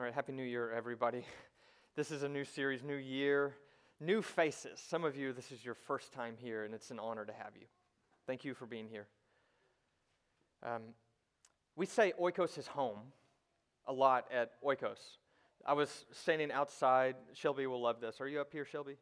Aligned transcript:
All 0.00 0.06
right, 0.06 0.14
Happy 0.14 0.32
New 0.32 0.44
Year, 0.44 0.72
everybody. 0.72 1.26
This 1.94 2.10
is 2.10 2.22
a 2.22 2.28
new 2.28 2.44
series, 2.46 2.82
new 2.82 2.96
year, 2.96 3.54
new 4.00 4.22
faces. 4.22 4.80
Some 4.80 5.04
of 5.04 5.14
you, 5.14 5.34
this 5.34 5.52
is 5.52 5.62
your 5.62 5.74
first 5.74 6.14
time 6.14 6.36
here, 6.38 6.64
and 6.64 6.72
it's 6.72 6.90
an 6.90 6.98
honor 6.98 7.26
to 7.26 7.32
have 7.34 7.50
you. 7.54 7.66
Thank 8.26 8.42
you 8.42 8.54
for 8.54 8.64
being 8.64 8.88
here. 8.88 9.08
Um, 10.62 10.80
we 11.76 11.84
say 11.84 12.14
oikos 12.18 12.56
is 12.56 12.66
home 12.66 13.00
a 13.86 13.92
lot 13.92 14.24
at 14.32 14.52
oikos. 14.64 15.18
I 15.66 15.74
was 15.74 16.06
standing 16.12 16.50
outside. 16.50 17.16
Shelby 17.34 17.66
will 17.66 17.82
love 17.82 18.00
this. 18.00 18.22
Are 18.22 18.28
you 18.28 18.40
up 18.40 18.50
here, 18.52 18.64
Shelby? 18.64 18.96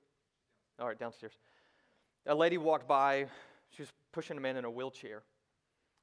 All 0.80 0.88
right, 0.88 0.98
downstairs. 0.98 1.34
A 2.26 2.34
lady 2.34 2.58
walked 2.58 2.88
by. 2.88 3.26
She 3.70 3.82
was 3.82 3.92
pushing 4.10 4.36
a 4.36 4.40
man 4.40 4.56
in 4.56 4.64
a 4.64 4.70
wheelchair. 4.70 5.22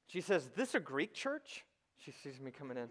She 0.06 0.22
says, 0.22 0.48
This 0.56 0.74
a 0.74 0.80
Greek 0.80 1.12
church? 1.12 1.66
She 2.02 2.12
sees 2.12 2.40
me 2.40 2.50
coming 2.50 2.78
in. 2.78 2.88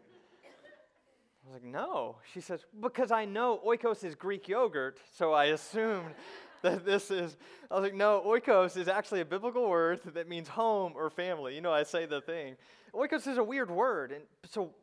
I 1.46 1.54
was 1.54 1.62
like, 1.62 1.72
no. 1.72 2.16
She 2.34 2.42
says, 2.42 2.66
because 2.82 3.12
I 3.12 3.26
know 3.26 3.62
oikos 3.66 4.04
is 4.04 4.16
Greek 4.16 4.48
yogurt, 4.48 4.98
so 5.14 5.34
I 5.34 5.46
assumed 5.46 6.16
that 6.64 6.86
this 6.86 7.12
is. 7.12 7.38
I 7.70 7.76
was 7.76 7.84
like, 7.84 7.94
no, 7.94 8.24
oikos 8.26 8.76
is 8.78 8.88
actually 8.88 9.22
a 9.22 9.26
biblical 9.26 9.70
word 9.70 10.00
that 10.14 10.28
means 10.28 10.48
home 10.48 10.94
or 10.96 11.10
family. 11.10 11.54
You 11.54 11.62
know, 11.62 11.72
I 11.72 11.84
say 11.84 12.08
the 12.08 12.22
thing. 12.22 12.56
Oikos 12.96 13.28
is 13.28 13.38
a 13.38 13.44
weird 13.44 13.70
word. 13.70 14.12
And 14.12 14.24
so 14.46 14.74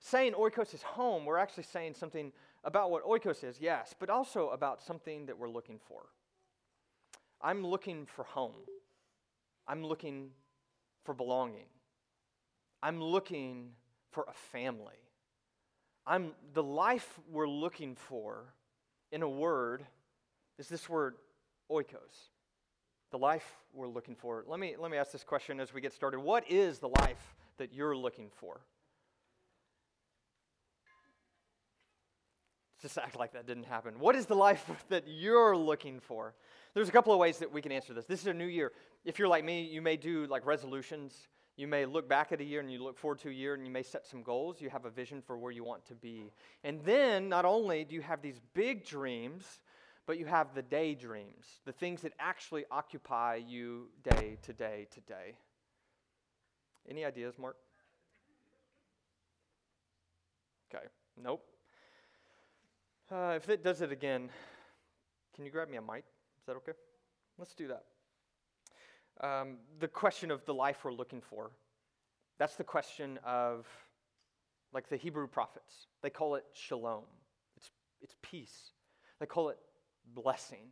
saying 0.00 0.32
oikos 0.32 0.72
is 0.72 0.82
home, 0.82 1.26
we're 1.26 1.36
actually 1.36 1.64
saying 1.64 1.94
something 1.94 2.32
about 2.64 2.90
what 2.90 3.04
oikos 3.04 3.44
is, 3.44 3.60
yes, 3.60 3.94
but 3.98 4.08
also 4.08 4.48
about 4.50 4.80
something 4.82 5.26
that 5.26 5.38
we're 5.38 5.50
looking 5.50 5.78
for. 5.86 6.06
I'm 7.42 7.66
looking 7.66 8.06
for 8.06 8.24
home. 8.24 8.54
I'm 9.66 9.84
looking 9.84 10.30
for 11.04 11.12
belonging. 11.12 11.66
I'm 12.82 13.02
looking 13.02 13.72
for 14.10 14.24
a 14.28 14.32
family. 14.32 15.07
I'm, 16.08 16.32
the 16.54 16.62
life 16.62 17.20
we're 17.30 17.48
looking 17.48 17.94
for, 17.94 18.54
in 19.12 19.22
a 19.22 19.28
word, 19.28 19.84
is 20.58 20.66
this 20.68 20.88
word 20.88 21.16
oikos. 21.70 22.30
The 23.10 23.18
life 23.18 23.46
we're 23.74 23.88
looking 23.88 24.14
for. 24.14 24.42
Let 24.46 24.58
me, 24.58 24.74
let 24.78 24.90
me 24.90 24.96
ask 24.96 25.12
this 25.12 25.22
question 25.22 25.60
as 25.60 25.74
we 25.74 25.82
get 25.82 25.92
started. 25.92 26.20
What 26.20 26.50
is 26.50 26.78
the 26.78 26.88
life 26.88 27.36
that 27.58 27.74
you're 27.74 27.96
looking 27.96 28.30
for? 28.36 28.60
Just 32.80 32.96
act 32.96 33.18
like 33.18 33.32
that 33.32 33.46
didn't 33.46 33.66
happen. 33.66 33.98
What 33.98 34.16
is 34.16 34.24
the 34.24 34.36
life 34.36 34.70
that 34.88 35.04
you're 35.06 35.56
looking 35.56 36.00
for? 36.00 36.34
There's 36.72 36.88
a 36.88 36.92
couple 36.92 37.12
of 37.12 37.18
ways 37.18 37.38
that 37.38 37.52
we 37.52 37.60
can 37.60 37.72
answer 37.72 37.92
this. 37.92 38.06
This 38.06 38.20
is 38.20 38.28
a 38.28 38.34
new 38.34 38.46
year. 38.46 38.72
If 39.04 39.18
you're 39.18 39.28
like 39.28 39.44
me, 39.44 39.62
you 39.62 39.82
may 39.82 39.96
do 39.96 40.26
like 40.26 40.46
resolutions 40.46 41.28
you 41.58 41.66
may 41.66 41.86
look 41.86 42.08
back 42.08 42.30
at 42.30 42.40
a 42.40 42.44
year 42.44 42.60
and 42.60 42.70
you 42.70 42.80
look 42.80 42.96
forward 42.96 43.18
to 43.18 43.30
a 43.30 43.32
year 43.32 43.52
and 43.52 43.66
you 43.66 43.72
may 43.72 43.82
set 43.82 44.06
some 44.06 44.22
goals. 44.22 44.60
You 44.60 44.70
have 44.70 44.84
a 44.84 44.90
vision 44.90 45.20
for 45.20 45.36
where 45.36 45.50
you 45.50 45.64
want 45.64 45.84
to 45.86 45.94
be. 45.96 46.30
And 46.62 46.80
then, 46.84 47.28
not 47.28 47.44
only 47.44 47.82
do 47.82 47.96
you 47.96 48.00
have 48.00 48.22
these 48.22 48.40
big 48.54 48.86
dreams, 48.86 49.58
but 50.06 50.20
you 50.20 50.26
have 50.26 50.54
the 50.54 50.62
daydreams, 50.62 51.46
the 51.66 51.72
things 51.72 52.02
that 52.02 52.12
actually 52.20 52.64
occupy 52.70 53.40
you 53.44 53.88
day 54.04 54.38
to 54.42 54.52
day 54.52 54.86
to 54.92 55.00
day. 55.00 55.34
Any 56.88 57.04
ideas, 57.04 57.34
Mark? 57.40 57.56
Okay, 60.72 60.84
nope. 61.20 61.44
Uh, 63.10 63.32
if 63.34 63.48
it 63.48 63.64
does 63.64 63.80
it 63.82 63.90
again, 63.90 64.30
can 65.34 65.44
you 65.44 65.50
grab 65.50 65.68
me 65.68 65.76
a 65.76 65.82
mic? 65.82 66.04
Is 66.38 66.46
that 66.46 66.54
okay? 66.54 66.72
Let's 67.36 67.54
do 67.56 67.66
that 67.66 67.82
um, 69.20 69.56
the 69.80 69.88
question 69.88 70.30
of 70.30 70.44
the 70.44 70.54
life 70.54 70.84
we're 70.84 70.92
looking 70.92 71.20
for. 71.20 71.50
That's 72.38 72.56
the 72.56 72.64
question 72.64 73.18
of, 73.24 73.66
like 74.72 74.88
the 74.88 74.96
Hebrew 74.96 75.26
prophets, 75.26 75.86
they 76.02 76.10
call 76.10 76.36
it 76.36 76.44
shalom. 76.52 77.04
It's, 77.56 77.70
it's 78.00 78.14
peace. 78.22 78.72
They 79.18 79.26
call 79.26 79.48
it 79.48 79.58
blessing. 80.14 80.70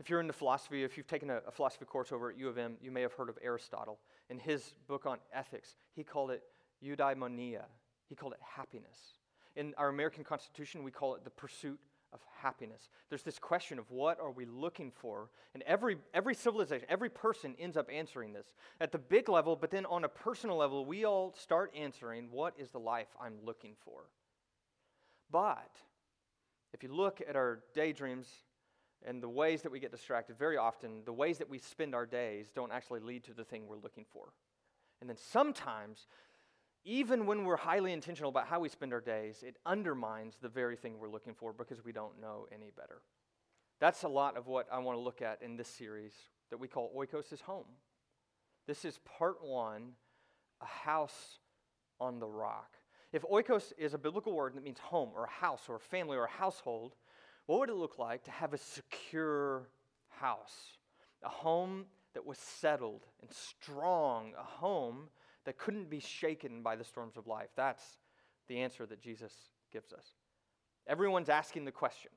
If 0.00 0.10
you're 0.10 0.20
into 0.20 0.32
philosophy, 0.32 0.84
if 0.84 0.96
you've 0.96 1.06
taken 1.06 1.30
a, 1.30 1.40
a, 1.46 1.50
philosophy 1.50 1.84
course 1.84 2.12
over 2.12 2.30
at 2.30 2.38
U 2.38 2.48
of 2.48 2.58
M, 2.58 2.76
you 2.80 2.90
may 2.90 3.02
have 3.02 3.12
heard 3.12 3.28
of 3.28 3.38
Aristotle. 3.42 3.98
In 4.30 4.38
his 4.38 4.74
book 4.86 5.06
on 5.06 5.18
ethics, 5.32 5.76
he 5.94 6.04
called 6.04 6.30
it 6.30 6.42
eudaimonia. 6.84 7.64
He 8.08 8.14
called 8.14 8.32
it 8.32 8.40
happiness. 8.42 8.98
In 9.56 9.74
our 9.76 9.88
American 9.88 10.24
Constitution, 10.24 10.82
we 10.82 10.90
call 10.90 11.14
it 11.14 11.24
the 11.24 11.30
pursuit 11.30 11.80
of 12.12 12.20
happiness. 12.40 12.88
There's 13.08 13.22
this 13.22 13.38
question 13.38 13.78
of 13.78 13.90
what 13.90 14.20
are 14.20 14.30
we 14.30 14.44
looking 14.46 14.90
for? 14.90 15.28
And 15.54 15.62
every, 15.64 15.96
every 16.14 16.34
civilization, 16.34 16.86
every 16.88 17.10
person 17.10 17.54
ends 17.58 17.76
up 17.76 17.88
answering 17.92 18.32
this 18.32 18.46
at 18.80 18.92
the 18.92 18.98
big 18.98 19.28
level, 19.28 19.56
but 19.56 19.70
then 19.70 19.86
on 19.86 20.04
a 20.04 20.08
personal 20.08 20.56
level, 20.56 20.84
we 20.84 21.04
all 21.04 21.34
start 21.36 21.72
answering 21.76 22.28
what 22.30 22.54
is 22.58 22.70
the 22.70 22.80
life 22.80 23.08
I'm 23.20 23.34
looking 23.44 23.74
for? 23.84 24.04
But 25.30 25.70
if 26.72 26.82
you 26.82 26.92
look 26.92 27.20
at 27.28 27.36
our 27.36 27.60
daydreams 27.74 28.28
and 29.06 29.22
the 29.22 29.28
ways 29.28 29.62
that 29.62 29.72
we 29.72 29.80
get 29.80 29.90
distracted, 29.90 30.38
very 30.38 30.56
often 30.56 31.02
the 31.04 31.12
ways 31.12 31.38
that 31.38 31.48
we 31.48 31.58
spend 31.58 31.94
our 31.94 32.06
days 32.06 32.46
don't 32.54 32.72
actually 32.72 33.00
lead 33.00 33.24
to 33.24 33.34
the 33.34 33.44
thing 33.44 33.66
we're 33.66 33.76
looking 33.76 34.04
for. 34.12 34.32
And 35.00 35.08
then 35.08 35.16
sometimes 35.16 36.06
even 36.84 37.26
when 37.26 37.44
we're 37.44 37.56
highly 37.56 37.92
intentional 37.92 38.30
about 38.30 38.46
how 38.46 38.60
we 38.60 38.68
spend 38.68 38.92
our 38.92 39.00
days, 39.00 39.42
it 39.46 39.56
undermines 39.66 40.36
the 40.40 40.48
very 40.48 40.76
thing 40.76 40.98
we're 40.98 41.08
looking 41.08 41.34
for 41.34 41.52
because 41.52 41.84
we 41.84 41.92
don't 41.92 42.20
know 42.20 42.46
any 42.52 42.70
better. 42.76 43.02
That's 43.80 44.02
a 44.02 44.08
lot 44.08 44.36
of 44.36 44.46
what 44.46 44.66
I 44.72 44.78
want 44.78 44.96
to 44.98 45.02
look 45.02 45.22
at 45.22 45.42
in 45.42 45.56
this 45.56 45.68
series 45.68 46.12
that 46.50 46.58
we 46.58 46.68
call 46.68 46.92
Oikos 46.96 47.32
is 47.32 47.40
Home. 47.42 47.66
This 48.66 48.84
is 48.84 48.98
part 49.18 49.36
one 49.42 49.92
a 50.60 50.66
house 50.66 51.38
on 52.00 52.18
the 52.18 52.26
rock. 52.26 52.76
If 53.12 53.22
oikos 53.22 53.72
is 53.78 53.94
a 53.94 53.98
biblical 53.98 54.32
word 54.32 54.54
that 54.54 54.64
means 54.64 54.78
home 54.78 55.10
or 55.14 55.24
a 55.24 55.30
house 55.30 55.62
or 55.68 55.76
a 55.76 55.80
family 55.80 56.16
or 56.16 56.24
a 56.24 56.30
household, 56.30 56.94
what 57.46 57.60
would 57.60 57.70
it 57.70 57.76
look 57.76 57.98
like 57.98 58.24
to 58.24 58.30
have 58.30 58.52
a 58.52 58.58
secure 58.58 59.68
house? 60.08 60.78
A 61.22 61.28
home 61.28 61.86
that 62.14 62.26
was 62.26 62.38
settled 62.38 63.06
and 63.22 63.32
strong, 63.32 64.32
a 64.38 64.42
home 64.42 65.08
that 65.48 65.56
couldn't 65.56 65.88
be 65.88 65.98
shaken 65.98 66.60
by 66.60 66.76
the 66.76 66.84
storms 66.84 67.16
of 67.16 67.26
life. 67.26 67.48
That's 67.56 67.82
the 68.48 68.58
answer 68.58 68.84
that 68.84 69.00
Jesus 69.00 69.32
gives 69.72 69.94
us. 69.94 70.04
Everyone's 70.86 71.30
asking 71.30 71.64
the 71.64 71.72
question 71.72 72.10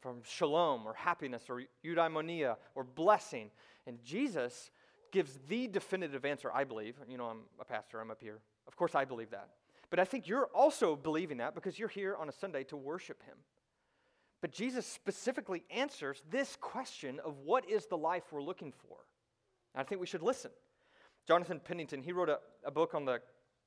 from 0.00 0.22
shalom 0.24 0.84
or 0.84 0.92
happiness 0.92 1.44
or 1.48 1.62
eudaimonia 1.86 2.56
or 2.74 2.82
blessing. 2.82 3.52
And 3.86 4.02
Jesus 4.02 4.72
gives 5.12 5.38
the 5.46 5.68
definitive 5.68 6.24
answer, 6.24 6.50
I 6.52 6.64
believe. 6.64 6.96
You 7.08 7.16
know, 7.16 7.26
I'm 7.26 7.42
a 7.60 7.64
pastor, 7.64 8.00
I'm 8.00 8.10
up 8.10 8.20
here. 8.20 8.40
Of 8.66 8.74
course, 8.74 8.96
I 8.96 9.04
believe 9.04 9.30
that. 9.30 9.50
But 9.88 10.00
I 10.00 10.04
think 10.04 10.26
you're 10.26 10.48
also 10.52 10.96
believing 10.96 11.36
that 11.36 11.54
because 11.54 11.78
you're 11.78 11.86
here 11.86 12.16
on 12.16 12.28
a 12.28 12.32
Sunday 12.32 12.64
to 12.64 12.76
worship 12.76 13.22
Him. 13.22 13.36
But 14.40 14.50
Jesus 14.50 14.84
specifically 14.84 15.62
answers 15.70 16.24
this 16.28 16.56
question 16.60 17.20
of 17.24 17.38
what 17.44 17.70
is 17.70 17.86
the 17.86 17.96
life 17.96 18.24
we're 18.32 18.42
looking 18.42 18.72
for. 18.72 18.96
And 19.76 19.80
I 19.80 19.84
think 19.84 20.00
we 20.00 20.08
should 20.08 20.24
listen. 20.24 20.50
Jonathan 21.26 21.60
Pennington, 21.60 22.02
he 22.02 22.12
wrote 22.12 22.28
a, 22.28 22.38
a 22.64 22.70
book 22.70 22.94
on 22.94 23.04
the, 23.04 23.20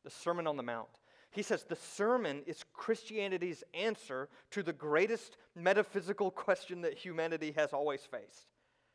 the 0.03 0.09
Sermon 0.09 0.47
on 0.47 0.57
the 0.57 0.63
Mount. 0.63 0.89
He 1.31 1.43
says 1.43 1.63
the 1.63 1.75
sermon 1.75 2.41
is 2.45 2.63
Christianity's 2.73 3.63
answer 3.73 4.29
to 4.51 4.63
the 4.63 4.73
greatest 4.73 5.37
metaphysical 5.55 6.31
question 6.31 6.81
that 6.81 6.97
humanity 6.97 7.53
has 7.55 7.73
always 7.73 8.01
faced 8.01 8.47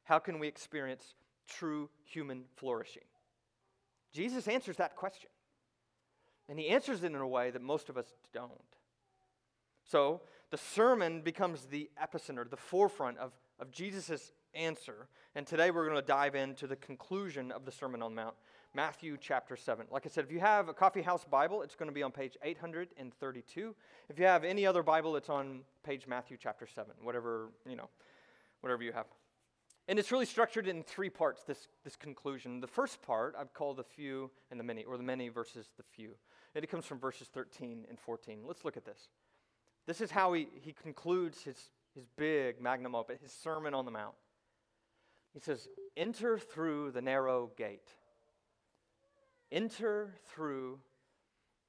How 0.04 0.18
can 0.18 0.38
we 0.38 0.48
experience 0.48 1.14
true 1.48 1.90
human 2.04 2.44
flourishing? 2.56 3.04
Jesus 4.12 4.48
answers 4.48 4.76
that 4.76 4.96
question. 4.96 5.30
And 6.48 6.58
he 6.58 6.68
answers 6.68 7.02
it 7.02 7.06
in 7.06 7.16
a 7.16 7.26
way 7.26 7.50
that 7.50 7.62
most 7.62 7.88
of 7.88 7.96
us 7.96 8.12
don't. 8.32 8.52
So 9.84 10.20
the 10.50 10.58
sermon 10.58 11.22
becomes 11.22 11.66
the 11.66 11.88
epicenter, 12.02 12.48
the 12.48 12.56
forefront 12.56 13.18
of, 13.18 13.32
of 13.58 13.70
Jesus' 13.70 14.32
answer. 14.54 15.08
And 15.34 15.46
today 15.46 15.70
we're 15.70 15.88
going 15.88 16.00
to 16.00 16.06
dive 16.06 16.34
into 16.34 16.66
the 16.66 16.76
conclusion 16.76 17.52
of 17.52 17.64
the 17.64 17.72
Sermon 17.72 18.02
on 18.02 18.14
the 18.14 18.22
Mount. 18.22 18.34
Matthew 18.74 19.18
chapter 19.20 19.54
7. 19.54 19.86
Like 19.90 20.06
I 20.06 20.08
said, 20.08 20.24
if 20.24 20.32
you 20.32 20.40
have 20.40 20.68
a 20.68 20.74
Coffee 20.74 21.02
House 21.02 21.24
Bible, 21.24 21.62
it's 21.62 21.74
going 21.74 21.88
to 21.88 21.94
be 21.94 22.02
on 22.02 22.10
page 22.10 22.38
832. 22.42 23.74
If 24.08 24.18
you 24.18 24.24
have 24.24 24.44
any 24.44 24.64
other 24.64 24.82
Bible, 24.82 25.14
it's 25.16 25.28
on 25.28 25.60
page 25.84 26.06
Matthew 26.06 26.38
chapter 26.40 26.66
7, 26.66 26.94
whatever, 27.02 27.50
you 27.68 27.76
know, 27.76 27.90
whatever 28.62 28.82
you 28.82 28.92
have. 28.92 29.06
And 29.88 29.98
it's 29.98 30.10
really 30.10 30.24
structured 30.24 30.68
in 30.68 30.82
three 30.82 31.10
parts, 31.10 31.42
this, 31.42 31.68
this 31.84 31.96
conclusion. 31.96 32.60
The 32.60 32.66
first 32.66 33.02
part 33.02 33.34
I've 33.38 33.52
called 33.52 33.76
the 33.76 33.84
few 33.84 34.30
and 34.50 34.58
the 34.58 34.64
many, 34.64 34.84
or 34.84 34.96
the 34.96 35.02
many 35.02 35.28
versus 35.28 35.68
the 35.76 35.82
few. 35.82 36.12
And 36.54 36.64
it 36.64 36.68
comes 36.68 36.86
from 36.86 36.98
verses 36.98 37.28
13 37.28 37.84
and 37.88 37.98
14. 37.98 38.40
Let's 38.46 38.64
look 38.64 38.76
at 38.76 38.86
this. 38.86 39.08
This 39.86 40.00
is 40.00 40.10
how 40.10 40.32
he, 40.32 40.48
he 40.62 40.72
concludes 40.72 41.42
his, 41.42 41.56
his 41.94 42.06
big 42.16 42.60
magnum 42.60 42.94
opus, 42.94 43.20
his 43.20 43.32
Sermon 43.32 43.74
on 43.74 43.84
the 43.84 43.90
Mount. 43.90 44.14
He 45.34 45.40
says, 45.40 45.68
Enter 45.96 46.38
through 46.38 46.92
the 46.92 47.02
narrow 47.02 47.50
gate. 47.56 47.88
Enter 49.52 50.14
through 50.34 50.80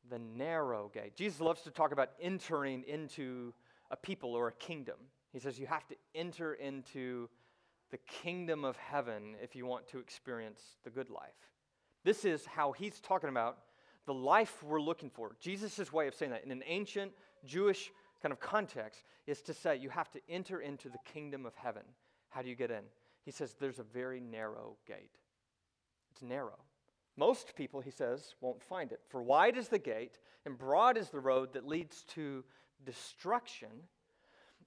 the 0.09 0.17
narrow 0.17 0.89
gate. 0.93 1.15
Jesus 1.15 1.39
loves 1.39 1.61
to 1.63 1.71
talk 1.71 1.91
about 1.91 2.09
entering 2.19 2.83
into 2.87 3.53
a 3.91 3.97
people 3.97 4.33
or 4.33 4.47
a 4.47 4.53
kingdom. 4.53 4.95
He 5.31 5.39
says 5.39 5.59
you 5.59 5.67
have 5.67 5.87
to 5.87 5.95
enter 6.15 6.53
into 6.53 7.29
the 7.91 7.97
kingdom 8.07 8.65
of 8.65 8.77
heaven 8.77 9.35
if 9.41 9.55
you 9.55 9.65
want 9.65 9.87
to 9.89 9.99
experience 9.99 10.61
the 10.83 10.89
good 10.89 11.09
life. 11.09 11.51
This 12.03 12.25
is 12.25 12.45
how 12.45 12.71
he's 12.71 12.99
talking 12.99 13.29
about 13.29 13.59
the 14.05 14.13
life 14.13 14.63
we're 14.63 14.81
looking 14.81 15.09
for. 15.09 15.35
Jesus' 15.39 15.93
way 15.93 16.07
of 16.07 16.15
saying 16.15 16.31
that 16.31 16.43
in 16.43 16.51
an 16.51 16.63
ancient 16.65 17.11
Jewish 17.45 17.91
kind 18.21 18.31
of 18.31 18.39
context 18.39 19.03
is 19.27 19.41
to 19.41 19.53
say 19.53 19.75
you 19.75 19.89
have 19.89 20.09
to 20.11 20.19
enter 20.29 20.61
into 20.61 20.89
the 20.89 20.97
kingdom 21.13 21.45
of 21.45 21.53
heaven. 21.55 21.83
How 22.29 22.41
do 22.41 22.49
you 22.49 22.55
get 22.55 22.71
in? 22.71 22.83
He 23.23 23.31
says 23.31 23.55
there's 23.59 23.79
a 23.79 23.83
very 23.83 24.19
narrow 24.19 24.75
gate. 24.87 25.17
It's 26.11 26.21
narrow. 26.21 26.59
Most 27.15 27.55
people, 27.55 27.81
he 27.81 27.91
says, 27.91 28.35
won't 28.41 28.61
find 28.61 28.91
it. 28.91 28.99
For 29.09 29.21
wide 29.21 29.57
is 29.57 29.67
the 29.67 29.79
gate, 29.79 30.19
and 30.45 30.57
broad 30.57 30.97
is 30.97 31.09
the 31.09 31.19
road 31.19 31.53
that 31.53 31.67
leads 31.67 32.03
to 32.15 32.43
destruction, 32.85 33.69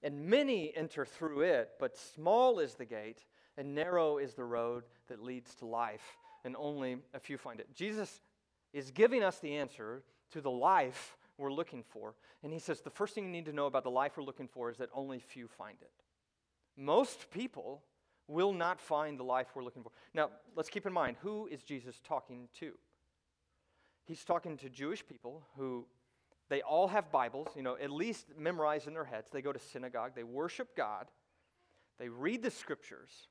and 0.01 0.25
many 0.25 0.75
enter 0.75 1.05
through 1.05 1.41
it, 1.41 1.71
but 1.79 1.97
small 1.97 2.59
is 2.59 2.75
the 2.75 2.85
gate, 2.85 3.25
and 3.57 3.75
narrow 3.75 4.17
is 4.17 4.33
the 4.33 4.43
road 4.43 4.83
that 5.07 5.21
leads 5.21 5.55
to 5.55 5.65
life, 5.65 6.17
and 6.45 6.55
only 6.57 6.97
a 7.13 7.19
few 7.19 7.37
find 7.37 7.59
it. 7.59 7.73
Jesus 7.75 8.21
is 8.73 8.91
giving 8.91 9.23
us 9.23 9.39
the 9.39 9.55
answer 9.55 10.03
to 10.31 10.41
the 10.41 10.51
life 10.51 11.17
we're 11.37 11.51
looking 11.51 11.83
for. 11.83 12.15
And 12.43 12.51
he 12.51 12.59
says 12.59 12.81
the 12.81 12.89
first 12.89 13.15
thing 13.15 13.25
you 13.25 13.31
need 13.31 13.45
to 13.45 13.53
know 13.53 13.67
about 13.67 13.83
the 13.83 13.91
life 13.91 14.17
we're 14.17 14.23
looking 14.23 14.47
for 14.47 14.69
is 14.69 14.77
that 14.77 14.89
only 14.93 15.19
few 15.19 15.47
find 15.47 15.77
it. 15.81 15.91
Most 16.75 17.31
people 17.31 17.83
will 18.27 18.53
not 18.53 18.79
find 18.79 19.17
the 19.17 19.23
life 19.23 19.47
we're 19.55 19.63
looking 19.63 19.83
for. 19.83 19.91
Now, 20.13 20.29
let's 20.55 20.69
keep 20.69 20.85
in 20.85 20.93
mind 20.93 21.17
who 21.21 21.47
is 21.47 21.63
Jesus 21.63 22.01
talking 22.05 22.49
to? 22.59 22.73
He's 24.05 24.23
talking 24.23 24.57
to 24.57 24.69
Jewish 24.69 25.05
people 25.05 25.43
who 25.57 25.85
they 26.49 26.61
all 26.61 26.87
have 26.87 27.11
Bibles, 27.11 27.49
you 27.55 27.63
know, 27.63 27.77
at 27.81 27.91
least 27.91 28.27
memorized 28.37 28.87
in 28.87 28.93
their 28.93 29.03
heads. 29.03 29.29
They 29.31 29.41
go 29.41 29.51
to 29.51 29.59
synagogue, 29.59 30.11
they 30.15 30.23
worship 30.23 30.75
God, 30.75 31.07
they 31.99 32.09
read 32.09 32.41
the 32.41 32.51
scriptures, 32.51 33.27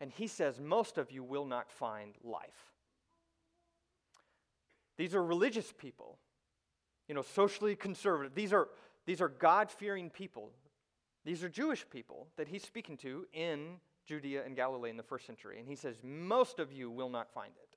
and 0.00 0.10
he 0.10 0.26
says 0.26 0.60
most 0.60 0.98
of 0.98 1.10
you 1.10 1.22
will 1.22 1.46
not 1.46 1.70
find 1.70 2.14
life. 2.22 2.72
These 4.98 5.14
are 5.14 5.24
religious 5.24 5.72
people, 5.78 6.18
you 7.08 7.14
know, 7.14 7.22
socially 7.22 7.76
conservative. 7.76 8.34
These 8.34 8.52
are, 8.52 8.68
these 9.06 9.20
are 9.20 9.28
God 9.28 9.70
fearing 9.70 10.10
people. 10.10 10.50
These 11.24 11.44
are 11.44 11.48
Jewish 11.48 11.88
people 11.88 12.26
that 12.36 12.48
he's 12.48 12.64
speaking 12.64 12.96
to 12.98 13.26
in 13.32 13.76
Judea 14.08 14.42
and 14.44 14.56
Galilee 14.56 14.90
in 14.90 14.96
the 14.96 15.02
first 15.02 15.26
century. 15.26 15.58
And 15.58 15.68
he 15.68 15.76
says, 15.76 15.96
Most 16.02 16.58
of 16.58 16.72
you 16.72 16.90
will 16.90 17.10
not 17.10 17.30
find 17.32 17.52
it. 17.56 17.68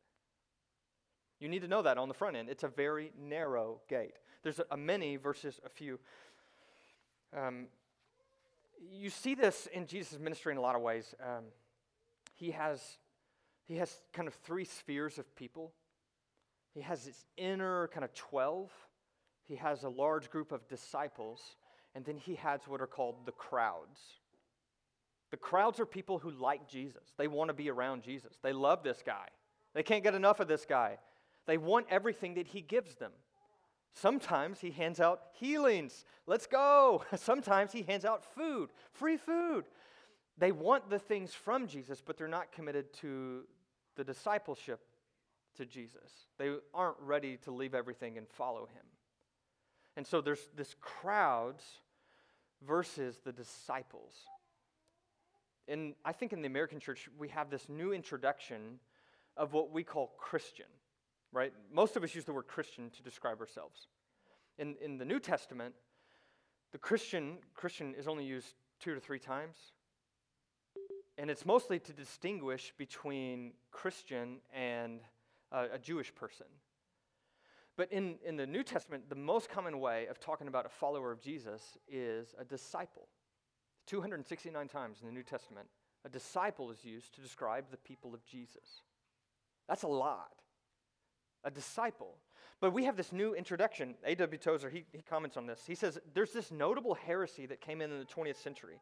You 1.40 1.50
need 1.50 1.62
to 1.64 1.68
know 1.68 1.82
that 1.82 1.98
on 1.98 2.08
the 2.08 2.14
front 2.14 2.38
end. 2.38 2.50
It's 2.50 2.64
a 2.64 2.70
very 2.70 3.12
narrow 3.20 3.82
gate. 3.90 4.14
There's 4.44 4.62
a, 4.72 4.78
many 4.78 5.18
versus 5.18 5.60
a 5.66 5.70
few. 5.70 6.00
Um, 7.36 7.68
you 8.92 9.10
see 9.10 9.36
this 9.36 9.68
in 9.74 9.86
Jesus' 9.86 10.20
ministry 10.20 10.52
in 10.52 10.58
a 10.58 10.62
lot 10.62 10.76
of 10.76 10.82
ways. 10.82 11.14
Um, 11.22 11.46
he 12.36 12.52
has 12.52 12.82
he 13.68 13.78
has 13.78 14.02
kind 14.14 14.28
of 14.28 14.34
three 14.34 14.66
spheres 14.66 15.18
of 15.18 15.36
people. 15.36 15.72
He 16.74 16.82
has 16.82 17.06
his 17.06 17.26
inner 17.38 17.90
kind 17.94 18.04
of 18.04 18.14
12. 18.14 18.70
He 19.48 19.56
has 19.56 19.84
a 19.84 19.90
large 19.90 20.30
group 20.30 20.52
of 20.52 20.68
disciples. 20.68 21.42
And 21.96 22.06
then 22.06 22.18
he 22.18 22.36
has 22.36 22.62
what 22.68 22.82
are 22.82 22.88
called 22.88 23.26
the 23.26 23.32
crowds. 23.32 24.00
The 25.32 25.38
crowds 25.38 25.80
are 25.80 25.86
people 25.86 26.20
who 26.20 26.32
like 26.32 26.68
Jesus. 26.68 27.14
They 27.18 27.28
want 27.28 27.48
to 27.48 27.54
be 27.54 27.70
around 27.70 28.04
Jesus. 28.04 28.38
They 28.44 28.54
love 28.54 28.84
this 28.84 29.02
guy. 29.06 29.28
They 29.74 29.84
can't 29.84 30.04
get 30.04 30.14
enough 30.14 30.42
of 30.42 30.48
this 30.48 30.66
guy. 30.66 30.98
They 31.48 31.58
want 31.58 31.88
everything 31.90 32.36
that 32.36 32.48
he 32.48 32.62
gives 32.62 32.96
them. 32.96 33.12
Sometimes 33.94 34.60
he 34.60 34.72
hands 34.72 35.00
out 35.00 35.22
healings. 35.34 36.06
Let's 36.28 36.48
go. 36.48 37.04
Sometimes 37.16 37.72
he 37.72 37.84
hands 37.84 38.06
out 38.06 38.24
food, 38.36 38.70
free 38.94 39.18
food. 39.18 39.66
They 40.38 40.52
want 40.52 40.90
the 40.90 41.00
things 41.00 41.34
from 41.34 41.68
Jesus, 41.68 42.02
but 42.06 42.18
they're 42.18 42.28
not 42.28 42.52
committed 42.52 42.94
to 42.96 43.44
the 43.96 44.04
discipleship 44.04 44.80
to 45.58 45.66
Jesus. 45.66 46.28
They 46.38 46.56
aren't 46.74 47.00
ready 47.00 47.38
to 47.44 47.52
leave 47.52 47.76
everything 47.76 48.18
and 48.18 48.28
follow 48.28 48.66
him. 48.66 48.86
And 49.98 50.08
so 50.08 50.22
there's 50.22 50.48
this 50.56 50.76
crowds 50.80 51.64
versus 52.66 53.20
the 53.24 53.34
disciples. 53.34 54.14
And 55.72 55.96
I 56.04 56.12
think 56.12 56.34
in 56.34 56.42
the 56.42 56.48
American 56.48 56.82
church, 56.82 57.08
we 57.18 57.30
have 57.30 57.50
this 57.50 57.70
new 57.70 57.94
introduction 57.94 58.80
of 59.38 59.54
what 59.54 59.72
we 59.72 59.84
call 59.84 60.12
Christian, 60.18 60.66
right? 61.32 61.54
Most 61.74 61.96
of 61.96 62.04
us 62.04 62.14
use 62.14 62.26
the 62.26 62.34
word 62.34 62.48
Christian 62.48 62.90
to 62.90 63.02
describe 63.02 63.40
ourselves. 63.40 63.88
In, 64.58 64.76
in 64.84 64.98
the 64.98 65.06
New 65.06 65.20
Testament, 65.20 65.74
the 66.74 66.78
Christian, 66.78 67.38
Christian 67.54 67.96
is 67.98 68.06
only 68.10 68.26
used 68.26 68.54
two 68.82 68.94
to 68.94 69.00
three 69.00 69.18
times. 69.18 69.56
And 71.18 71.30
it's 71.30 71.46
mostly 71.46 71.80
to 71.80 71.94
distinguish 71.94 72.74
between 72.78 73.54
Christian 73.72 74.40
and 74.54 75.00
uh, 75.54 75.68
a 75.72 75.80
Jewish 75.80 76.14
person. 76.14 76.48
But 77.78 77.94
in, 77.94 78.16
in 78.26 78.36
the 78.36 78.46
New 78.46 78.64
Testament, 78.64 79.10
the 79.10 79.16
most 79.16 79.50
common 79.50 79.80
way 79.80 80.08
of 80.08 80.20
talking 80.20 80.50
about 80.50 80.66
a 80.66 80.70
follower 80.70 81.14
of 81.14 81.22
Jesus 81.22 81.78
is 81.88 82.36
a 82.38 82.44
disciple. 82.44 83.08
269 83.88 84.68
times 84.68 84.98
in 85.02 85.08
the 85.08 85.14
New 85.14 85.24
Testament, 85.24 85.68
a 86.06 86.10
disciple 86.10 86.72
is 86.72 86.84
used 86.84 87.14
to 87.16 87.22
describe 87.22 87.66
the 87.70 87.78
people 87.78 88.14
of 88.14 88.26
Jesus. 88.26 88.82
That's 89.68 89.84
a 89.84 89.88
lot. 89.88 90.32
A 91.44 91.52
disciple. 91.52 92.18
But 92.60 92.74
we 92.74 92.86
have 92.86 92.96
this 92.96 93.12
new 93.12 93.34
introduction. 93.34 93.96
A.W. 94.06 94.38
Tozer, 94.38 94.70
he, 94.70 94.86
he 94.92 95.02
comments 95.02 95.38
on 95.38 95.48
this. 95.48 95.62
He 95.66 95.76
says, 95.76 95.98
There's 96.14 96.32
this 96.32 96.52
notable 96.52 96.94
heresy 96.94 97.48
that 97.48 97.62
came 97.62 97.82
in 97.82 97.92
in 97.92 98.00
the 98.00 98.06
20th 98.06 98.42
century 98.42 98.80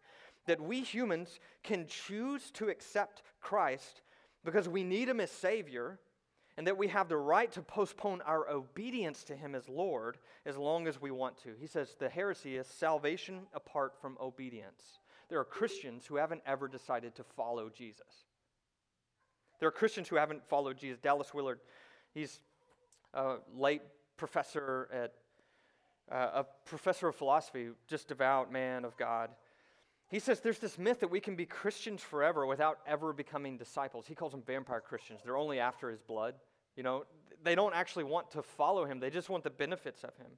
that 0.47 0.59
we 0.59 0.81
humans 0.81 1.39
can 1.63 1.85
choose 1.87 2.51
to 2.51 2.69
accept 2.69 3.21
Christ 3.39 4.01
because 4.43 4.67
we 4.67 4.83
need 4.83 5.07
him 5.07 5.19
as 5.19 5.31
Savior 5.31 5.99
and 6.59 6.67
that 6.67 6.77
we 6.77 6.89
have 6.89 7.07
the 7.07 7.15
right 7.15 7.49
to 7.53 7.61
postpone 7.61 8.21
our 8.23 8.49
obedience 8.49 9.23
to 9.23 9.33
him 9.33 9.55
as 9.55 9.69
Lord 9.69 10.17
as 10.45 10.57
long 10.57 10.89
as 10.89 11.01
we 11.01 11.09
want 11.09 11.41
to. 11.43 11.51
He 11.57 11.67
says 11.67 11.95
the 11.97 12.09
heresy 12.09 12.57
is 12.57 12.67
salvation 12.67 13.43
apart 13.53 13.93
from 14.01 14.17
obedience. 14.19 14.99
There 15.29 15.39
are 15.39 15.45
Christians 15.45 16.05
who 16.05 16.17
haven't 16.17 16.41
ever 16.45 16.67
decided 16.67 17.15
to 17.15 17.23
follow 17.23 17.69
Jesus. 17.69 18.25
There 19.61 19.69
are 19.69 19.71
Christians 19.71 20.09
who 20.09 20.17
haven't 20.17 20.45
followed 20.49 20.77
Jesus. 20.77 20.99
Dallas 20.99 21.33
Willard, 21.33 21.61
he's 22.13 22.41
a 23.13 23.37
late 23.55 23.83
professor 24.17 24.89
at 24.91 25.13
uh, 26.11 26.43
a 26.43 26.45
professor 26.65 27.07
of 27.07 27.15
philosophy, 27.15 27.69
just 27.87 28.09
devout 28.09 28.51
man 28.51 28.83
of 28.83 28.97
God. 28.97 29.29
He 30.09 30.19
says 30.19 30.41
there's 30.41 30.59
this 30.59 30.77
myth 30.77 30.99
that 30.99 31.09
we 31.09 31.21
can 31.21 31.37
be 31.37 31.45
Christians 31.45 32.01
forever 32.01 32.45
without 32.45 32.79
ever 32.85 33.13
becoming 33.13 33.57
disciples. 33.57 34.07
He 34.07 34.15
calls 34.15 34.33
them 34.33 34.43
vampire 34.45 34.81
Christians. 34.81 35.21
They're 35.23 35.37
only 35.37 35.61
after 35.61 35.89
his 35.89 36.01
blood. 36.01 36.35
You 36.79 36.83
know, 36.83 37.03
they 37.43 37.55
don't 37.55 37.75
actually 37.75 38.05
want 38.05 38.31
to 38.31 38.41
follow 38.41 38.85
him, 38.85 39.01
they 39.01 39.09
just 39.09 39.29
want 39.29 39.43
the 39.43 39.49
benefits 39.49 40.05
of 40.05 40.15
him. 40.15 40.31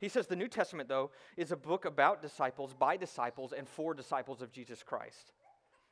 He 0.00 0.08
says 0.08 0.26
the 0.26 0.34
New 0.34 0.48
Testament, 0.48 0.88
though, 0.88 1.12
is 1.36 1.52
a 1.52 1.56
book 1.56 1.84
about 1.84 2.20
disciples, 2.20 2.74
by 2.74 2.96
disciples, 2.96 3.52
and 3.56 3.68
for 3.68 3.94
disciples 3.94 4.42
of 4.42 4.50
Jesus 4.50 4.82
Christ. 4.82 5.30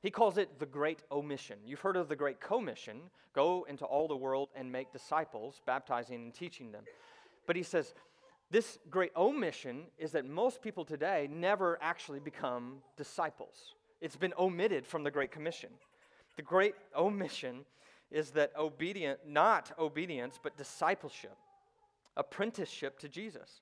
He 0.03 0.11
calls 0.11 0.37
it 0.37 0.59
the 0.59 0.67
Great 0.67 1.05
Omission. 1.13 1.59
You've 1.65 1.79
heard 1.79 1.97
of 1.97 2.09
the 2.09 2.17
Great 2.17 2.41
Commission 2.41 3.03
go 3.37 3.69
into 3.69 3.85
all 3.85 4.09
the 4.09 4.17
world 4.17 4.49
and 4.57 4.73
make 4.73 4.93
disciples, 4.93 5.61
baptizing 5.65 6.17
and 6.17 6.35
teaching 6.35 6.73
them. 6.73 6.83
But 7.47 7.55
he 7.55 7.63
says, 7.63 7.95
this 8.51 8.81
great 8.91 9.13
omission 9.17 9.85
is 9.97 10.11
that 10.11 10.27
most 10.27 10.61
people 10.61 10.85
today 10.85 11.29
never 11.31 11.79
actually 11.81 12.19
become 12.19 12.79
disciples. 12.97 13.77
It's 14.01 14.17
been 14.17 14.35
omitted 14.37 14.89
from 14.89 15.05
the 15.05 15.13
Great 15.13 15.31
Commission. 15.31 15.71
The 16.35 16.43
Great 16.43 16.75
Omission 16.97 17.65
is 18.15 18.31
that 18.31 18.53
obedient, 18.57 19.19
not 19.27 19.73
obedience, 19.77 20.39
but 20.41 20.57
discipleship, 20.57 21.37
apprenticeship 22.17 22.97
to 23.01 23.09
Jesus. 23.09 23.61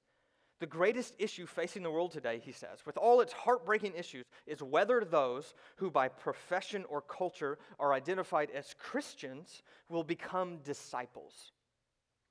The 0.60 0.66
greatest 0.66 1.14
issue 1.18 1.46
facing 1.46 1.82
the 1.82 1.90
world 1.90 2.12
today, 2.12 2.38
he 2.44 2.52
says, 2.52 2.84
with 2.84 2.98
all 2.98 3.22
its 3.22 3.32
heartbreaking 3.32 3.94
issues, 3.96 4.24
is 4.46 4.62
whether 4.62 5.00
those 5.00 5.54
who 5.76 5.90
by 5.90 6.06
profession 6.06 6.84
or 6.90 7.00
culture 7.00 7.58
are 7.80 7.94
identified 7.94 8.50
as 8.54 8.76
Christians 8.78 9.62
will 9.88 10.04
become 10.04 10.58
disciples. 10.58 11.52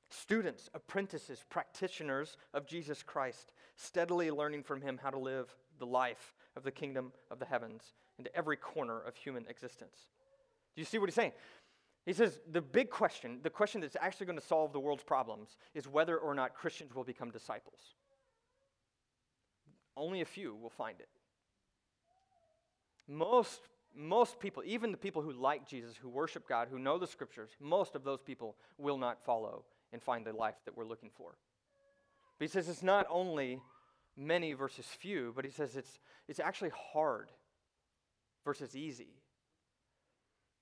Students, 0.09 0.69
apprentices, 0.75 1.43
practitioners 1.49 2.37
of 2.53 2.67
Jesus 2.67 3.01
Christ, 3.01 3.51
steadily 3.75 4.29
learning 4.29 4.61
from 4.63 4.79
him 4.79 4.99
how 5.01 5.09
to 5.09 5.19
live 5.19 5.53
the 5.79 5.87
life 5.87 6.35
of 6.55 6.61
the 6.61 6.71
kingdom 6.71 7.11
of 7.31 7.39
the 7.39 7.45
heavens 7.45 7.95
into 8.19 8.33
every 8.35 8.57
corner 8.57 8.99
of 9.01 9.15
human 9.15 9.47
existence. 9.49 10.09
Do 10.75 10.81
you 10.81 10.85
see 10.85 10.99
what 10.99 11.09
he's 11.09 11.15
saying? 11.15 11.33
He 12.05 12.13
says 12.13 12.39
the 12.51 12.61
big 12.61 12.89
question, 12.89 13.39
the 13.43 13.49
question 13.49 13.81
that's 13.81 13.97
actually 13.99 14.25
going 14.25 14.39
to 14.39 14.45
solve 14.45 14.73
the 14.73 14.79
world's 14.79 15.03
problems, 15.03 15.57
is 15.75 15.87
whether 15.87 16.17
or 16.17 16.33
not 16.33 16.55
Christians 16.55 16.95
will 16.95 17.03
become 17.03 17.29
disciples. 17.29 17.79
Only 19.95 20.21
a 20.21 20.25
few 20.25 20.55
will 20.55 20.69
find 20.69 20.99
it. 20.99 21.09
Most, 23.07 23.61
most 23.95 24.39
people, 24.39 24.63
even 24.65 24.91
the 24.91 24.97
people 24.97 25.21
who 25.21 25.33
like 25.33 25.67
Jesus, 25.67 25.95
who 25.95 26.09
worship 26.09 26.47
God, 26.47 26.69
who 26.71 26.79
know 26.79 26.97
the 26.97 27.07
scriptures, 27.07 27.51
most 27.59 27.95
of 27.95 28.03
those 28.03 28.21
people 28.21 28.55
will 28.77 28.97
not 28.97 29.23
follow 29.23 29.65
and 29.93 30.01
find 30.01 30.25
the 30.25 30.33
life 30.33 30.55
that 30.65 30.75
we're 30.75 30.85
looking 30.85 31.11
for. 31.15 31.35
But 32.39 32.45
he 32.45 32.51
says 32.51 32.69
it's 32.69 32.81
not 32.81 33.05
only 33.09 33.61
many 34.17 34.53
versus 34.53 34.85
few, 34.85 35.33
but 35.35 35.45
he 35.45 35.51
says 35.51 35.75
it's, 35.75 35.99
it's 36.27 36.39
actually 36.39 36.71
hard 36.93 37.29
versus 38.43 38.75
easy. 38.75 39.21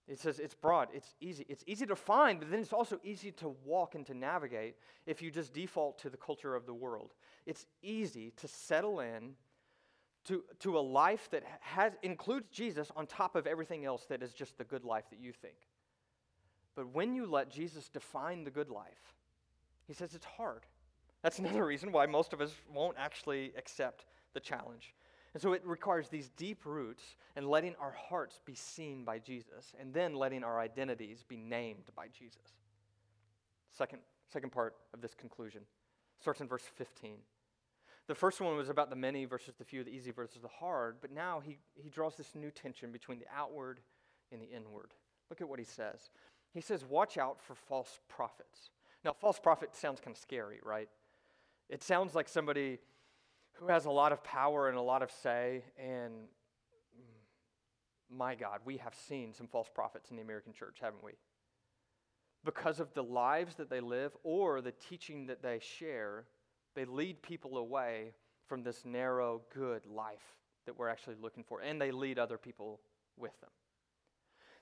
It 0.10 0.20
says 0.20 0.40
it's 0.40 0.56
broad, 0.56 0.90
it's 0.92 1.14
easy. 1.22 1.46
It's 1.48 1.64
easy 1.68 1.86
to 1.86 1.96
find, 1.96 2.40
but 2.40 2.50
then 2.50 2.60
it's 2.60 2.74
also 2.74 3.00
easy 3.04 3.32
to 3.34 3.56
walk 3.64 3.94
and 3.94 4.04
to 4.08 4.16
navigate 4.16 4.76
if 5.06 5.22
you 5.22 5.30
just 5.30 5.54
default 5.54 6.00
to 6.00 6.10
the 6.10 6.18
culture 6.18 6.56
of 6.56 6.66
the 6.66 6.74
world. 6.74 7.14
It's 7.46 7.68
easy 7.84 8.34
to 8.38 8.48
settle 8.48 9.02
in 9.02 9.36
to, 10.26 10.44
to 10.60 10.78
a 10.78 10.82
life 10.82 11.30
that 11.32 11.44
has, 11.62 11.94
includes 12.02 12.48
Jesus 12.52 12.92
on 12.96 13.06
top 13.06 13.36
of 13.36 13.46
everything 13.46 13.86
else 13.86 14.06
that 14.06 14.24
is 14.24 14.34
just 14.34 14.58
the 14.58 14.64
good 14.64 14.84
life 14.84 15.06
that 15.12 15.20
you 15.20 15.32
think. 15.32 15.56
But 16.76 16.94
when 16.94 17.14
you 17.14 17.28
let 17.28 17.52
Jesus 17.52 17.88
define 17.88 18.44
the 18.44 18.52
good 18.52 18.70
life, 18.70 19.14
he 19.86 19.94
says 19.94 20.16
it's 20.16 20.26
hard. 20.26 20.66
That's 21.22 21.38
another 21.40 21.66
reason 21.66 21.92
why 21.92 22.08
most 22.08 22.34
of 22.34 22.42
us 22.42 22.52
won't 22.74 22.96
actually 22.98 23.54
accept 23.58 24.06
the 24.34 24.40
challenge. 24.40 24.96
And 25.34 25.42
so 25.42 25.54
it 25.54 25.62
requires 25.66 26.10
these 26.10 26.30
deep 26.30 26.66
roots 26.66 27.04
and 27.36 27.48
letting 27.48 27.76
our 27.80 27.92
hearts 27.92 28.40
be 28.46 28.56
seen 28.56 29.06
by 29.06 29.20
Jesus, 29.20 29.74
and 29.80 29.94
then 29.94 30.16
letting 30.16 30.44
our 30.44 30.60
identities 30.60 31.24
be 31.28 31.38
named 31.38 31.86
by 31.96 32.08
Jesus. 32.08 32.58
Second, 33.70 34.00
second 34.32 34.52
part 34.52 34.76
of 34.94 35.02
this 35.02 35.14
conclusion 35.14 35.62
starts 36.20 36.42
in 36.42 36.48
verse 36.48 36.64
15. 36.78 37.18
The 38.08 38.16
first 38.16 38.42
one 38.42 38.58
was 38.58 38.70
about 38.70 38.90
the 38.90 38.96
many 38.96 39.26
versus 39.26 39.54
the 39.58 39.64
few, 39.64 39.84
the 39.84 39.92
easy 39.92 40.10
versus 40.10 40.42
the 40.42 40.48
hard, 40.48 40.96
but 41.00 41.12
now 41.12 41.42
he, 41.46 41.60
he 41.76 41.90
draws 41.90 42.16
this 42.16 42.34
new 42.34 42.50
tension 42.50 42.92
between 42.92 43.20
the 43.20 43.28
outward 43.34 43.82
and 44.32 44.42
the 44.42 44.50
inward. 44.50 44.96
Look 45.30 45.42
at 45.42 45.48
what 45.48 45.60
he 45.60 45.66
says. 45.66 46.10
He 46.52 46.62
says, 46.62 46.84
Watch 46.84 47.20
out 47.20 47.40
for 47.40 47.54
false 47.54 48.00
prophets. 48.08 48.72
Now, 49.06 49.14
false 49.14 49.40
prophet 49.40 49.76
sounds 49.76 50.00
kind 50.00 50.16
of 50.16 50.20
scary, 50.20 50.60
right? 50.64 50.90
It 51.70 51.84
sounds 51.84 52.16
like 52.16 52.28
somebody 52.28 52.80
who 53.60 53.68
has 53.68 53.86
a 53.86 53.92
lot 53.92 54.12
of 54.12 54.24
power 54.24 54.70
and 54.70 54.78
a 54.78 54.82
lot 54.82 55.02
of 55.02 55.12
say, 55.12 55.64
and 55.78 56.14
my 58.10 58.36
God, 58.36 58.60
we 58.66 58.78
have 58.78 58.96
seen 58.96 59.34
some 59.34 59.48
false 59.48 59.70
prophets 59.74 60.10
in 60.10 60.16
the 60.16 60.22
American 60.22 60.54
church, 60.54 60.78
haven't 60.82 61.04
we? 61.04 61.12
Because 62.46 62.80
of 62.80 62.94
the 62.94 63.04
lives 63.04 63.56
that 63.56 63.70
they 63.70 63.82
live 63.82 64.16
or 64.24 64.62
the 64.62 64.72
teaching 64.72 65.28
that 65.28 65.44
they 65.44 65.60
share, 65.60 66.26
they 66.74 66.86
lead 66.86 67.22
people 67.22 67.58
away 67.58 68.14
from 68.48 68.64
this 68.64 68.86
narrow, 68.86 69.42
good 69.54 69.86
life 69.86 70.38
that 70.66 70.78
we're 70.78 70.88
actually 70.88 71.16
looking 71.22 71.44
for, 71.44 71.62
and 71.62 71.82
they 71.82 71.92
lead 71.92 72.18
other 72.18 72.38
people 72.38 72.80
with 73.18 73.40
them. 73.42 73.50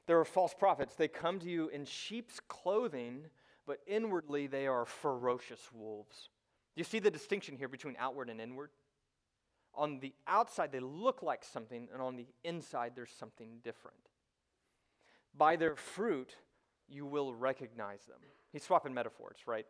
There 0.08 0.20
are 0.20 0.26
false 0.26 0.54
prophets. 0.54 0.96
They 0.96 1.08
come 1.08 1.40
to 1.40 1.50
you 1.50 1.68
in 1.70 1.86
sheep's 1.86 2.40
clothing, 2.48 3.26
but 3.66 3.80
inwardly 3.86 4.48
they 4.48 4.66
are 4.66 4.86
ferocious 4.86 5.70
wolves. 5.74 6.30
You 6.76 6.84
see 6.84 7.00
the 7.00 7.12
distinction 7.12 7.58
here 7.58 7.68
between 7.68 7.96
outward 8.00 8.30
and 8.30 8.42
inward? 8.42 8.72
On 9.78 10.00
the 10.00 10.14
outside, 10.28 10.72
they 10.72 10.80
look 10.80 11.24
like 11.24 11.46
something, 11.46 11.88
and 11.94 12.02
on 12.02 12.18
the 12.18 12.26
inside, 12.44 12.94
there's 12.96 13.12
something 13.12 13.60
different. 13.64 13.98
By 15.38 15.56
their 15.56 15.76
fruit, 15.76 16.36
you 16.90 17.06
will 17.06 17.34
recognize 17.34 18.04
them. 18.06 18.20
He's 18.52 18.64
swapping 18.64 18.94
metaphors, 18.94 19.38
right? 19.46 19.66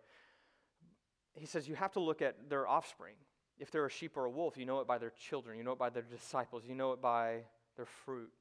he 1.39 1.45
says 1.45 1.67
you 1.67 1.75
have 1.75 1.91
to 1.93 1.99
look 1.99 2.21
at 2.21 2.49
their 2.49 2.67
offspring. 2.67 3.13
If 3.59 3.71
they're 3.71 3.85
a 3.85 3.91
sheep 3.91 4.17
or 4.17 4.25
a 4.25 4.29
wolf, 4.29 4.57
you 4.57 4.65
know 4.65 4.79
it 4.79 4.87
by 4.87 4.97
their 4.97 5.11
children, 5.11 5.57
you 5.57 5.63
know 5.63 5.71
it 5.71 5.79
by 5.79 5.89
their 5.89 6.03
disciples, 6.03 6.63
you 6.67 6.75
know 6.75 6.91
it 6.93 7.01
by 7.01 7.41
their 7.75 7.85
fruit. 7.85 8.31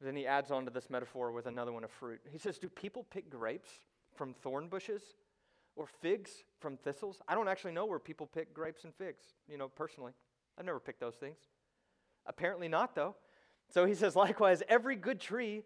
Then 0.00 0.14
he 0.14 0.26
adds 0.26 0.50
on 0.50 0.64
to 0.64 0.70
this 0.70 0.90
metaphor 0.90 1.32
with 1.32 1.46
another 1.46 1.72
one 1.72 1.84
of 1.84 1.90
fruit. 1.90 2.20
He 2.30 2.38
says, 2.38 2.58
Do 2.58 2.68
people 2.68 3.04
pick 3.10 3.30
grapes 3.30 3.70
from 4.14 4.32
thorn 4.32 4.68
bushes 4.68 5.02
or 5.74 5.86
figs 5.86 6.30
from 6.60 6.76
thistles? 6.76 7.20
I 7.26 7.34
don't 7.34 7.48
actually 7.48 7.72
know 7.72 7.86
where 7.86 7.98
people 7.98 8.26
pick 8.26 8.54
grapes 8.54 8.84
and 8.84 8.94
figs, 8.94 9.24
you 9.48 9.58
know, 9.58 9.68
personally. 9.68 10.12
I've 10.58 10.66
never 10.66 10.80
picked 10.80 11.00
those 11.00 11.14
things. 11.14 11.38
Apparently 12.26 12.68
not, 12.68 12.94
though. 12.94 13.14
So 13.70 13.84
he 13.84 13.94
says, 13.94 14.16
Likewise, 14.16 14.62
every 14.68 14.96
good 14.96 15.20
tree 15.20 15.62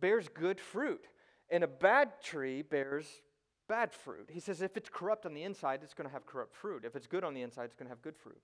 bears 0.00 0.28
good 0.28 0.60
fruit, 0.60 1.06
and 1.50 1.64
a 1.64 1.68
bad 1.68 2.20
tree 2.22 2.62
bears 2.62 3.06
bad 3.68 3.92
fruit. 3.92 4.28
He 4.30 4.40
says 4.40 4.62
if 4.62 4.76
it's 4.76 4.88
corrupt 4.88 5.26
on 5.26 5.34
the 5.34 5.42
inside, 5.42 5.80
it's 5.82 5.94
going 5.94 6.08
to 6.08 6.12
have 6.12 6.26
corrupt 6.26 6.54
fruit. 6.54 6.84
If 6.84 6.96
it's 6.96 7.06
good 7.06 7.24
on 7.24 7.34
the 7.34 7.42
inside, 7.42 7.64
it's 7.64 7.74
going 7.74 7.86
to 7.86 7.90
have 7.90 8.02
good 8.02 8.16
fruit. 8.16 8.40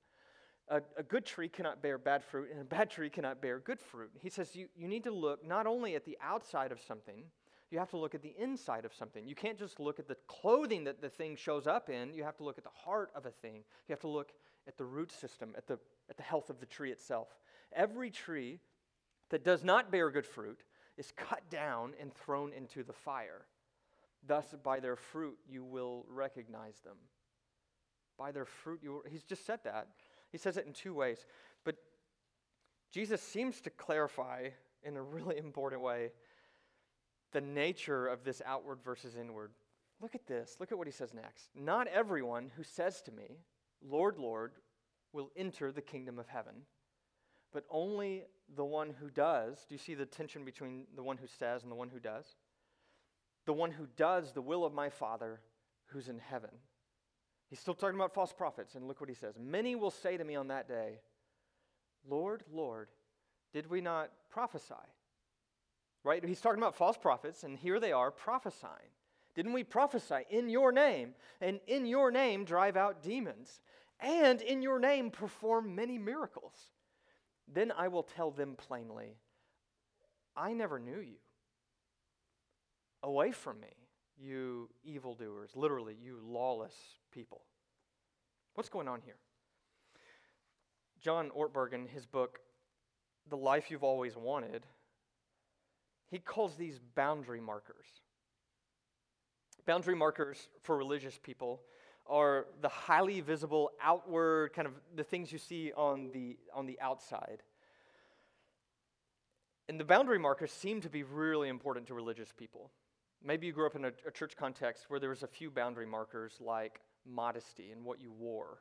A, 0.68 0.80
a, 0.96 1.02
good 1.02 1.26
tree 1.26 1.48
cannot 1.48 1.82
bear 1.82 1.98
bad 1.98 2.22
fruit, 2.22 2.48
and 2.50 2.60
a 2.60 2.64
bad 2.64 2.88
tree 2.88 3.10
cannot 3.10 3.42
bear 3.42 3.58
good 3.58 3.80
fruit. 3.80 4.10
He 4.20 4.30
says 4.30 4.54
you, 4.54 4.68
you 4.76 4.88
need 4.88 5.04
to 5.04 5.10
look 5.10 5.46
not 5.46 5.66
only 5.66 5.96
at 5.96 6.04
the 6.04 6.16
outside 6.22 6.72
of 6.72 6.80
something, 6.80 7.24
you 7.70 7.78
have 7.78 7.90
to 7.90 7.96
look 7.96 8.14
at 8.14 8.22
the 8.22 8.34
inside 8.38 8.84
of 8.84 8.94
something. 8.94 9.26
You 9.26 9.34
can't 9.34 9.58
just 9.58 9.80
look 9.80 9.98
at 9.98 10.06
the 10.06 10.16
clothing 10.28 10.84
that 10.84 11.00
the 11.00 11.08
thing 11.08 11.36
shows 11.36 11.66
up 11.66 11.90
in, 11.90 12.14
you 12.14 12.22
have 12.22 12.36
to 12.36 12.44
look 12.44 12.58
at 12.58 12.64
the 12.64 12.70
heart 12.70 13.10
of 13.14 13.26
a 13.26 13.30
thing. 13.30 13.64
You 13.88 13.92
have 13.92 14.00
to 14.00 14.08
look 14.08 14.32
at 14.66 14.76
the 14.76 14.84
root 14.84 15.12
system, 15.12 15.54
at 15.56 15.66
the, 15.66 15.78
at 16.08 16.16
the 16.16 16.22
health 16.22 16.50
of 16.50 16.60
the 16.60 16.66
tree 16.66 16.90
itself. 16.90 17.28
Every 17.74 18.10
tree 18.10 18.60
that 19.30 19.44
does 19.44 19.64
not 19.64 19.90
bear 19.90 20.10
good 20.10 20.26
fruit 20.26 20.60
is 20.96 21.12
cut 21.16 21.48
down 21.50 21.94
and 22.00 22.12
thrown 22.12 22.52
into 22.52 22.82
the 22.82 22.92
fire. 22.92 23.46
Thus, 24.26 24.54
by 24.62 24.78
their 24.78 24.96
fruit, 24.96 25.38
you 25.48 25.64
will 25.64 26.04
recognize 26.08 26.78
them. 26.84 26.96
By 28.18 28.30
their 28.30 28.44
fruit, 28.44 28.80
you 28.82 28.92
will, 28.92 29.02
he's 29.10 29.24
just 29.24 29.46
said 29.46 29.60
that. 29.64 29.88
He 30.30 30.38
says 30.38 30.56
it 30.56 30.66
in 30.66 30.72
two 30.72 30.94
ways. 30.94 31.26
But 31.64 31.76
Jesus 32.92 33.20
seems 33.20 33.60
to 33.62 33.70
clarify 33.70 34.50
in 34.82 34.96
a 34.96 35.02
really 35.02 35.38
important 35.38 35.82
way 35.82 36.12
the 37.32 37.40
nature 37.40 38.06
of 38.06 38.24
this 38.24 38.42
outward 38.44 38.78
versus 38.84 39.16
inward. 39.16 39.52
Look 40.00 40.14
at 40.14 40.26
this. 40.26 40.56
Look 40.60 40.72
at 40.72 40.78
what 40.78 40.86
he 40.86 40.92
says 40.92 41.14
next. 41.14 41.48
Not 41.54 41.86
everyone 41.86 42.50
who 42.56 42.62
says 42.62 43.00
to 43.02 43.12
me, 43.12 43.38
Lord, 43.84 44.18
Lord, 44.18 44.52
will 45.12 45.30
enter 45.36 45.72
the 45.72 45.82
kingdom 45.82 46.18
of 46.18 46.28
heaven, 46.28 46.54
but 47.52 47.64
only 47.70 48.24
the 48.54 48.64
one 48.64 48.94
who 49.00 49.10
does. 49.10 49.64
Do 49.68 49.74
you 49.74 49.78
see 49.78 49.94
the 49.94 50.06
tension 50.06 50.44
between 50.44 50.86
the 50.96 51.02
one 51.02 51.18
who 51.18 51.26
says 51.26 51.62
and 51.62 51.70
the 51.70 51.76
one 51.76 51.88
who 51.88 52.00
does? 52.00 52.36
the 53.46 53.52
one 53.52 53.70
who 53.70 53.86
does 53.96 54.32
the 54.32 54.42
will 54.42 54.64
of 54.64 54.72
my 54.72 54.88
Father 54.88 55.40
who's 55.86 56.08
in 56.08 56.18
heaven. 56.18 56.50
He's 57.48 57.60
still 57.60 57.74
talking 57.74 57.96
about 57.96 58.14
false 58.14 58.32
prophets, 58.32 58.74
and 58.74 58.86
look 58.86 59.00
what 59.00 59.10
he 59.10 59.14
says. 59.14 59.34
Many 59.38 59.74
will 59.74 59.90
say 59.90 60.16
to 60.16 60.24
me 60.24 60.36
on 60.36 60.48
that 60.48 60.68
day, 60.68 61.00
Lord, 62.08 62.44
Lord, 62.50 62.88
did 63.52 63.68
we 63.68 63.80
not 63.80 64.10
prophesy? 64.30 64.74
Right? 66.04 66.24
He's 66.24 66.40
talking 66.40 66.58
about 66.58 66.74
false 66.74 66.96
prophets, 66.96 67.44
and 67.44 67.58
here 67.58 67.78
they 67.78 67.92
are 67.92 68.10
prophesying. 68.10 68.90
Didn't 69.34 69.52
we 69.52 69.64
prophesy 69.64 70.24
in 70.30 70.48
your 70.48 70.72
name, 70.72 71.14
and 71.40 71.60
in 71.66 71.86
your 71.86 72.10
name 72.10 72.44
drive 72.44 72.76
out 72.76 73.02
demons, 73.02 73.60
and 74.02 74.42
in 74.42 74.62
your 74.62 74.78
name 74.78 75.10
perform 75.10 75.74
many 75.74 75.98
miracles? 75.98 76.54
Then 77.52 77.72
I 77.76 77.88
will 77.88 78.02
tell 78.02 78.30
them 78.30 78.56
plainly, 78.56 79.16
I 80.36 80.52
never 80.52 80.78
knew 80.78 81.00
you. 81.00 81.16
Away 83.02 83.32
from 83.32 83.60
me, 83.60 83.74
you 84.18 84.68
evildoers, 84.84 85.50
literally, 85.54 85.96
you 86.00 86.18
lawless 86.22 86.74
people. 87.12 87.42
What's 88.54 88.68
going 88.68 88.88
on 88.88 89.00
here? 89.04 89.16
John 91.00 91.30
Ortberg, 91.36 91.72
in 91.72 91.88
his 91.88 92.06
book, 92.06 92.38
The 93.28 93.36
Life 93.36 93.70
You've 93.70 93.82
Always 93.82 94.16
Wanted, 94.16 94.66
he 96.10 96.18
calls 96.18 96.54
these 96.56 96.78
boundary 96.94 97.40
markers. 97.40 97.86
Boundary 99.66 99.96
markers 99.96 100.48
for 100.62 100.76
religious 100.76 101.18
people 101.20 101.62
are 102.06 102.46
the 102.60 102.68
highly 102.68 103.20
visible 103.20 103.70
outward 103.82 104.52
kind 104.52 104.66
of 104.66 104.74
the 104.96 105.04
things 105.04 105.32
you 105.32 105.38
see 105.38 105.72
on 105.76 106.10
the 106.12 106.36
on 106.54 106.66
the 106.66 106.80
outside. 106.80 107.42
And 109.68 109.78
the 109.78 109.84
boundary 109.84 110.18
markers 110.18 110.52
seem 110.52 110.80
to 110.82 110.90
be 110.90 111.02
really 111.02 111.48
important 111.48 111.86
to 111.86 111.94
religious 111.94 112.32
people. 112.36 112.70
Maybe 113.24 113.46
you 113.46 113.52
grew 113.52 113.66
up 113.66 113.76
in 113.76 113.84
a, 113.84 113.92
a 114.06 114.10
church 114.10 114.36
context 114.36 114.86
where 114.88 114.98
there 114.98 115.10
was 115.10 115.22
a 115.22 115.28
few 115.28 115.50
boundary 115.50 115.86
markers 115.86 116.34
like 116.40 116.80
modesty 117.06 117.70
and 117.70 117.84
what 117.84 118.00
you 118.00 118.10
wore. 118.10 118.58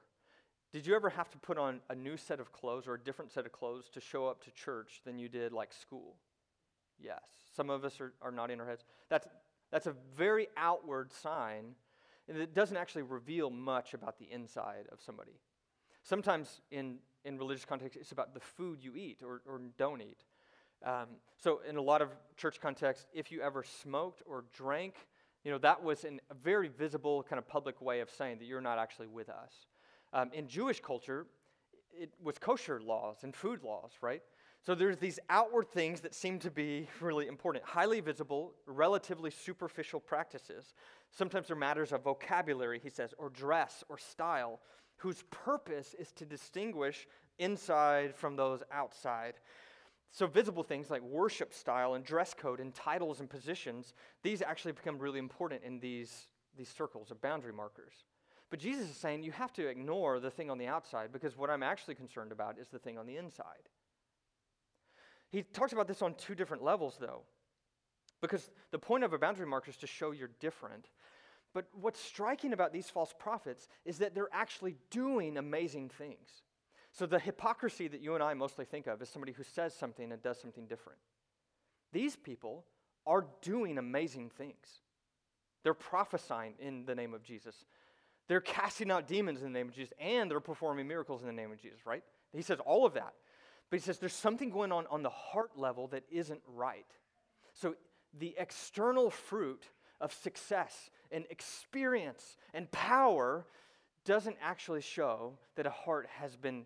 Did 0.71 0.87
you 0.87 0.95
ever 0.95 1.09
have 1.09 1.29
to 1.31 1.37
put 1.37 1.57
on 1.57 1.81
a 1.89 1.95
new 1.95 2.15
set 2.15 2.39
of 2.39 2.53
clothes 2.53 2.87
or 2.87 2.93
a 2.93 2.99
different 2.99 3.31
set 3.31 3.45
of 3.45 3.51
clothes 3.51 3.89
to 3.93 3.99
show 3.99 4.27
up 4.27 4.41
to 4.43 4.51
church 4.51 5.01
than 5.03 5.19
you 5.19 5.27
did 5.27 5.51
like 5.51 5.73
school? 5.73 6.15
Yes. 6.97 7.19
Some 7.55 7.69
of 7.69 7.83
us 7.83 7.99
are, 7.99 8.13
are 8.21 8.31
nodding 8.31 8.61
our 8.61 8.67
heads. 8.67 8.85
That's, 9.09 9.27
that's 9.71 9.87
a 9.87 9.95
very 10.15 10.47
outward 10.55 11.11
sign, 11.11 11.75
and 12.31 12.41
it 12.41 12.53
doesn't 12.53 12.77
actually 12.77 13.01
reveal 13.01 13.49
much 13.49 13.93
about 13.93 14.17
the 14.17 14.31
inside 14.31 14.85
of 14.91 15.01
somebody. 15.01 15.39
Sometimes 16.03 16.61
in, 16.71 16.97
in 17.25 17.37
religious 17.37 17.65
context, 17.65 17.97
it's 17.99 18.13
about 18.13 18.33
the 18.33 18.39
food 18.39 18.79
you 18.81 18.95
eat 18.95 19.21
or, 19.21 19.41
or 19.45 19.61
don't 19.77 20.01
eat. 20.01 20.23
Um, 20.83 21.07
so, 21.37 21.59
in 21.67 21.75
a 21.75 21.81
lot 21.81 22.01
of 22.01 22.09
church 22.37 22.59
context, 22.59 23.05
if 23.13 23.31
you 23.31 23.41
ever 23.41 23.63
smoked 23.63 24.23
or 24.25 24.45
drank, 24.55 24.95
you 25.43 25.51
know, 25.51 25.59
that 25.59 25.83
was 25.83 26.05
a 26.05 26.33
very 26.33 26.69
visible 26.69 27.21
kind 27.21 27.37
of 27.37 27.47
public 27.47 27.81
way 27.81 27.99
of 27.99 28.09
saying 28.09 28.39
that 28.39 28.45
you're 28.45 28.61
not 28.61 28.79
actually 28.79 29.07
with 29.07 29.29
us. 29.29 29.67
Um, 30.13 30.31
in 30.33 30.47
Jewish 30.47 30.79
culture, 30.79 31.27
it 31.93 32.11
was 32.23 32.37
kosher 32.39 32.79
laws 32.81 33.17
and 33.23 33.35
food 33.35 33.61
laws, 33.63 33.91
right? 34.01 34.23
So 34.63 34.75
there's 34.75 34.97
these 34.97 35.19
outward 35.29 35.69
things 35.69 36.01
that 36.01 36.13
seem 36.13 36.37
to 36.39 36.51
be 36.51 36.87
really 36.99 37.27
important, 37.27 37.65
highly 37.65 37.99
visible, 37.99 38.53
relatively 38.67 39.31
superficial 39.31 39.99
practices. 39.99 40.75
Sometimes 41.09 41.47
they're 41.47 41.55
matters 41.55 41.91
of 41.91 42.03
vocabulary, 42.03 42.79
he 42.81 42.89
says, 42.89 43.13
or 43.17 43.29
dress 43.29 43.83
or 43.89 43.97
style, 43.97 44.59
whose 44.97 45.23
purpose 45.31 45.95
is 45.97 46.11
to 46.11 46.25
distinguish 46.25 47.07
inside 47.39 48.13
from 48.13 48.35
those 48.35 48.61
outside. 48.71 49.33
So, 50.11 50.27
visible 50.27 50.61
things 50.61 50.91
like 50.91 51.01
worship 51.01 51.53
style 51.53 51.95
and 51.95 52.03
dress 52.03 52.35
code 52.35 52.59
and 52.59 52.75
titles 52.75 53.19
and 53.19 53.29
positions, 53.29 53.93
these 54.21 54.43
actually 54.43 54.73
become 54.73 54.99
really 54.99 55.19
important 55.19 55.63
in 55.63 55.79
these, 55.79 56.27
these 56.55 56.69
circles 56.69 57.09
of 57.09 57.19
boundary 57.19 57.53
markers. 57.53 57.93
But 58.51 58.59
Jesus 58.59 58.89
is 58.89 58.97
saying 58.97 59.23
you 59.23 59.31
have 59.31 59.53
to 59.53 59.67
ignore 59.67 60.19
the 60.19 60.29
thing 60.29 60.51
on 60.51 60.59
the 60.59 60.67
outside 60.67 61.11
because 61.11 61.37
what 61.37 61.49
I'm 61.49 61.63
actually 61.63 61.95
concerned 61.95 62.31
about 62.31 62.59
is 62.59 62.67
the 62.67 62.79
thing 62.79 62.97
on 62.97 63.07
the 63.07 63.17
inside. 63.17 63.69
He 65.31 65.43
talks 65.43 65.73
about 65.73 65.87
this 65.87 66.01
on 66.01 66.13
two 66.15 66.35
different 66.35 66.63
levels, 66.63 66.97
though, 66.99 67.21
because 68.21 68.51
the 68.71 68.79
point 68.79 69.03
of 69.03 69.13
a 69.13 69.17
boundary 69.17 69.45
marker 69.45 69.71
is 69.71 69.77
to 69.77 69.87
show 69.87 70.11
you're 70.11 70.31
different. 70.39 70.89
But 71.53 71.67
what's 71.73 71.99
striking 71.99 72.53
about 72.53 72.71
these 72.73 72.89
false 72.89 73.13
prophets 73.17 73.67
is 73.85 73.97
that 73.99 74.13
they're 74.13 74.29
actually 74.31 74.75
doing 74.89 75.37
amazing 75.37 75.89
things. 75.89 76.43
So 76.91 77.05
the 77.05 77.19
hypocrisy 77.19 77.87
that 77.87 78.01
you 78.01 78.13
and 78.15 78.23
I 78.23 78.33
mostly 78.33 78.65
think 78.65 78.87
of 78.87 79.01
is 79.01 79.09
somebody 79.09 79.31
who 79.31 79.43
says 79.43 79.73
something 79.73 80.11
and 80.11 80.21
does 80.21 80.39
something 80.39 80.67
different. 80.67 80.99
These 81.93 82.15
people 82.15 82.65
are 83.05 83.25
doing 83.41 83.77
amazing 83.77 84.29
things. 84.29 84.81
They're 85.63 85.73
prophesying 85.73 86.55
in 86.59 86.85
the 86.85 86.95
name 86.95 87.13
of 87.13 87.23
Jesus. 87.23 87.65
They're 88.27 88.41
casting 88.41 88.91
out 88.91 89.07
demons 89.07 89.41
in 89.41 89.51
the 89.51 89.59
name 89.59 89.69
of 89.69 89.75
Jesus, 89.75 89.93
and 89.99 90.29
they're 90.29 90.39
performing 90.39 90.87
miracles 90.87 91.21
in 91.21 91.27
the 91.27 91.33
name 91.33 91.51
of 91.51 91.61
Jesus, 91.61 91.85
right? 91.85 92.03
He 92.33 92.41
says 92.41 92.59
all 92.65 92.85
of 92.85 92.93
that. 92.93 93.13
But 93.71 93.79
he 93.79 93.83
says 93.83 93.97
there's 93.97 94.13
something 94.13 94.51
going 94.51 94.71
on 94.71 94.85
on 94.91 95.01
the 95.01 95.09
heart 95.09 95.57
level 95.57 95.87
that 95.87 96.03
isn't 96.11 96.41
right. 96.45 96.85
So 97.53 97.75
the 98.19 98.35
external 98.37 99.09
fruit 99.09 99.63
of 100.01 100.13
success 100.13 100.91
and 101.09 101.25
experience 101.29 102.37
and 102.53 102.69
power 102.71 103.45
doesn't 104.03 104.35
actually 104.41 104.81
show 104.81 105.37
that 105.55 105.65
a 105.65 105.71
heart 105.71 106.07
has 106.19 106.35
been 106.35 106.65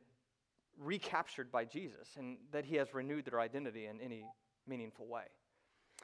recaptured 0.80 1.52
by 1.52 1.64
Jesus 1.64 2.10
and 2.18 2.38
that 2.52 2.66
he 2.66 2.76
has 2.78 2.94
renewed 2.94 3.26
their 3.26 3.40
identity 3.40 3.86
in 3.86 4.02
any 4.02 4.26
meaningful 4.68 5.06
way. 5.06 5.26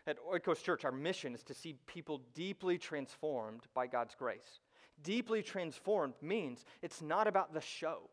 At 0.06 0.18
Oikos 0.24 0.64
Church, 0.64 0.86
our 0.86 0.92
mission 0.92 1.34
is 1.34 1.44
to 1.44 1.54
see 1.54 1.76
people 1.88 2.22
deeply 2.36 2.78
transformed 2.78 3.62
by 3.74 3.88
God's 3.88 4.14
grace. 4.14 4.60
Deeply 5.02 5.42
transformed 5.42 6.14
means 6.22 6.64
it's 6.84 7.02
not 7.02 7.28
about 7.28 7.54
the 7.54 7.62
show. 7.62 8.10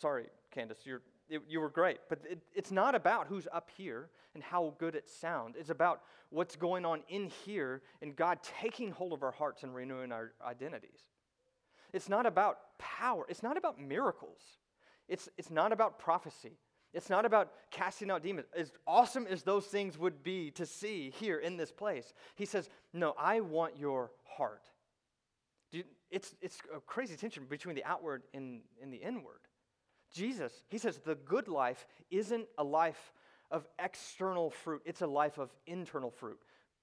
Sorry, 0.00 0.26
Candace, 0.50 0.78
you're, 0.84 1.02
it, 1.28 1.42
you 1.48 1.60
were 1.60 1.70
great, 1.70 1.98
but 2.08 2.20
it, 2.28 2.38
it's 2.54 2.70
not 2.70 2.94
about 2.94 3.26
who's 3.26 3.48
up 3.52 3.70
here 3.76 4.08
and 4.34 4.42
how 4.42 4.74
good 4.78 4.94
it 4.94 5.08
sounds. 5.08 5.56
It's 5.58 5.70
about 5.70 6.02
what's 6.30 6.56
going 6.56 6.84
on 6.84 7.02
in 7.08 7.30
here 7.44 7.82
and 8.02 8.14
God 8.14 8.38
taking 8.60 8.90
hold 8.90 9.12
of 9.12 9.22
our 9.22 9.32
hearts 9.32 9.62
and 9.62 9.74
renewing 9.74 10.12
our 10.12 10.32
identities. 10.44 11.00
It's 11.92 12.08
not 12.08 12.26
about 12.26 12.58
power, 12.78 13.24
it's 13.28 13.42
not 13.42 13.56
about 13.56 13.80
miracles. 13.80 14.40
It's, 15.08 15.28
it's 15.38 15.50
not 15.50 15.72
about 15.72 15.98
prophecy. 15.98 16.58
It's 16.92 17.10
not 17.10 17.24
about 17.24 17.52
casting 17.70 18.10
out 18.10 18.22
demons. 18.22 18.46
As 18.56 18.72
awesome 18.86 19.26
as 19.26 19.42
those 19.42 19.66
things 19.66 19.98
would 19.98 20.22
be 20.22 20.50
to 20.52 20.66
see 20.66 21.12
here 21.20 21.38
in 21.38 21.56
this 21.56 21.70
place, 21.70 22.14
he 22.34 22.44
says, 22.44 22.70
No, 22.92 23.14
I 23.18 23.40
want 23.40 23.76
your 23.76 24.10
heart. 24.24 24.62
You, 25.70 25.84
it's, 26.10 26.34
it's 26.40 26.58
a 26.74 26.80
crazy 26.80 27.16
tension 27.16 27.44
between 27.44 27.74
the 27.74 27.84
outward 27.84 28.22
and, 28.32 28.62
and 28.82 28.92
the 28.92 28.96
inward. 28.96 29.40
Jesus, 30.12 30.52
he 30.68 30.78
says, 30.78 30.98
the 30.98 31.14
good 31.14 31.48
life 31.48 31.86
isn't 32.10 32.46
a 32.58 32.64
life 32.64 33.12
of 33.50 33.66
external 33.78 34.50
fruit, 34.50 34.82
it's 34.84 35.02
a 35.02 35.06
life 35.06 35.38
of 35.38 35.50
internal 35.66 36.10
fruit. 36.10 36.38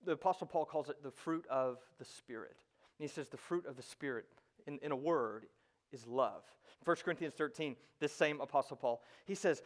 The 0.05 0.13
Apostle 0.13 0.47
Paul 0.47 0.65
calls 0.65 0.89
it 0.89 1.01
the 1.03 1.11
fruit 1.11 1.45
of 1.49 1.77
the 1.97 2.05
Spirit. 2.05 2.57
And 2.99 3.09
he 3.09 3.13
says, 3.13 3.29
the 3.29 3.37
fruit 3.37 3.65
of 3.65 3.75
the 3.75 3.83
Spirit, 3.83 4.25
in, 4.67 4.79
in 4.81 4.91
a 4.91 4.95
word, 4.95 5.45
is 5.91 6.05
love. 6.07 6.43
1 6.85 6.97
Corinthians 7.03 7.33
13, 7.35 7.75
this 7.99 8.11
same 8.11 8.41
Apostle 8.41 8.77
Paul, 8.77 9.01
he 9.25 9.35
says, 9.35 9.61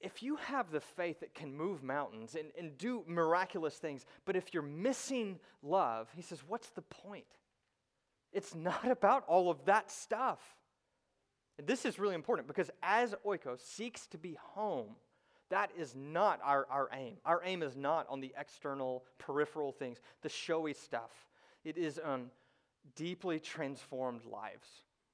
if 0.00 0.22
you 0.22 0.36
have 0.36 0.70
the 0.70 0.80
faith 0.80 1.20
that 1.20 1.34
can 1.34 1.54
move 1.54 1.82
mountains 1.82 2.34
and, 2.34 2.48
and 2.58 2.76
do 2.78 3.04
miraculous 3.06 3.74
things, 3.74 4.06
but 4.24 4.34
if 4.34 4.52
you're 4.54 4.62
missing 4.62 5.38
love, 5.62 6.08
he 6.16 6.22
says, 6.22 6.42
what's 6.46 6.70
the 6.70 6.82
point? 6.82 7.26
It's 8.32 8.54
not 8.54 8.90
about 8.90 9.24
all 9.26 9.50
of 9.50 9.64
that 9.66 9.90
stuff. 9.90 10.40
And 11.58 11.66
this 11.66 11.84
is 11.84 11.98
really 11.98 12.14
important 12.14 12.48
because 12.48 12.70
as 12.82 13.14
Oikos 13.26 13.60
seeks 13.60 14.06
to 14.08 14.18
be 14.18 14.38
home, 14.40 14.96
that 15.50 15.70
is 15.76 15.94
not 15.96 16.40
our, 16.44 16.66
our 16.70 16.88
aim. 16.92 17.16
Our 17.24 17.42
aim 17.44 17.62
is 17.62 17.76
not 17.76 18.06
on 18.08 18.20
the 18.20 18.32
external, 18.38 19.04
peripheral 19.18 19.72
things, 19.72 19.98
the 20.22 20.28
showy 20.28 20.74
stuff. 20.74 21.10
It 21.64 21.76
is 21.76 21.98
on 21.98 22.30
deeply 22.96 23.40
transformed 23.40 24.24
lives 24.24 24.68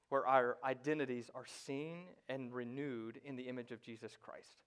where 0.09 0.25
our 0.25 0.57
identities 0.63 1.29
are 1.35 1.45
seen 1.65 2.05
and 2.29 2.53
renewed 2.53 3.19
in 3.25 3.35
the 3.35 3.43
image 3.43 3.71
of 3.71 3.81
Jesus 3.81 4.15
Christ. 4.21 4.63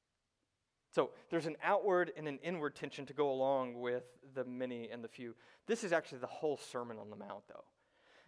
So 0.93 1.11
there's 1.31 1.47
an 1.47 1.57
outward 1.63 2.13
and 2.17 2.27
an 2.27 2.39
inward 2.43 2.75
tension 2.75 3.07
to 3.07 3.15
go 3.15 3.31
along 3.31 3.81
with 3.81 4.03
the 4.35 4.45
many 4.45 4.91
and 4.91 5.05
the 5.05 5.09
few. 5.09 5.35
This 5.67 5.85
is 5.85 5.93
actually 5.93 6.19
the 6.19 6.27
whole 6.27 6.57
Sermon 6.57 6.99
on 6.99 7.11
the 7.11 7.17
Mount, 7.17 7.45
though. 7.49 7.65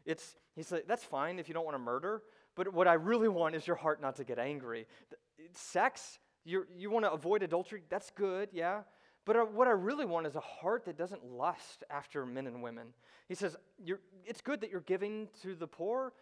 It's, 0.04 0.36
he's 0.54 0.70
like, 0.70 0.86
that's 0.86 1.04
fine 1.04 1.38
if 1.38 1.48
you 1.48 1.54
don't 1.54 1.64
want 1.64 1.74
to 1.74 1.82
murder, 1.82 2.22
but 2.54 2.72
what 2.72 2.88
I 2.88 2.94
really 2.94 3.28
want 3.28 3.54
is 3.54 3.66
your 3.66 3.76
heart 3.76 4.00
not 4.00 4.16
to 4.16 4.24
get 4.24 4.38
angry. 4.38 4.86
Sex, 5.52 6.18
you 6.44 6.66
you 6.76 6.90
want 6.90 7.04
to 7.04 7.12
avoid 7.12 7.42
adultery, 7.42 7.82
that's 7.88 8.10
good, 8.10 8.48
yeah. 8.52 8.82
But 9.24 9.36
uh, 9.36 9.44
what 9.44 9.68
I 9.68 9.72
really 9.72 10.04
want 10.04 10.26
is 10.26 10.34
a 10.34 10.40
heart 10.40 10.84
that 10.86 10.98
doesn't 10.98 11.24
lust 11.24 11.84
after 11.90 12.26
men 12.26 12.46
and 12.46 12.62
women. 12.62 12.88
He 13.28 13.34
says, 13.34 13.56
it's 14.26 14.40
good 14.40 14.60
that 14.60 14.70
you're 14.70 14.80
giving 14.80 15.28
to 15.42 15.54
the 15.54 15.66
poor, 15.66 16.12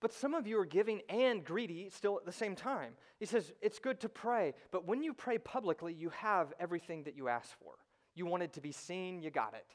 but 0.00 0.12
some 0.12 0.34
of 0.34 0.46
you 0.46 0.58
are 0.58 0.66
giving 0.66 1.02
and 1.08 1.44
greedy 1.44 1.88
still 1.90 2.16
at 2.16 2.24
the 2.24 2.32
same 2.32 2.54
time. 2.54 2.92
He 3.18 3.26
says, 3.26 3.52
It's 3.60 3.78
good 3.78 4.00
to 4.00 4.08
pray, 4.08 4.54
but 4.70 4.86
when 4.86 5.02
you 5.02 5.12
pray 5.12 5.38
publicly, 5.38 5.92
you 5.92 6.10
have 6.10 6.52
everything 6.58 7.04
that 7.04 7.16
you 7.16 7.28
ask 7.28 7.50
for. 7.58 7.72
You 8.14 8.26
wanted 8.26 8.52
to 8.54 8.60
be 8.60 8.72
seen, 8.72 9.22
you 9.22 9.30
got 9.30 9.54
it. 9.54 9.66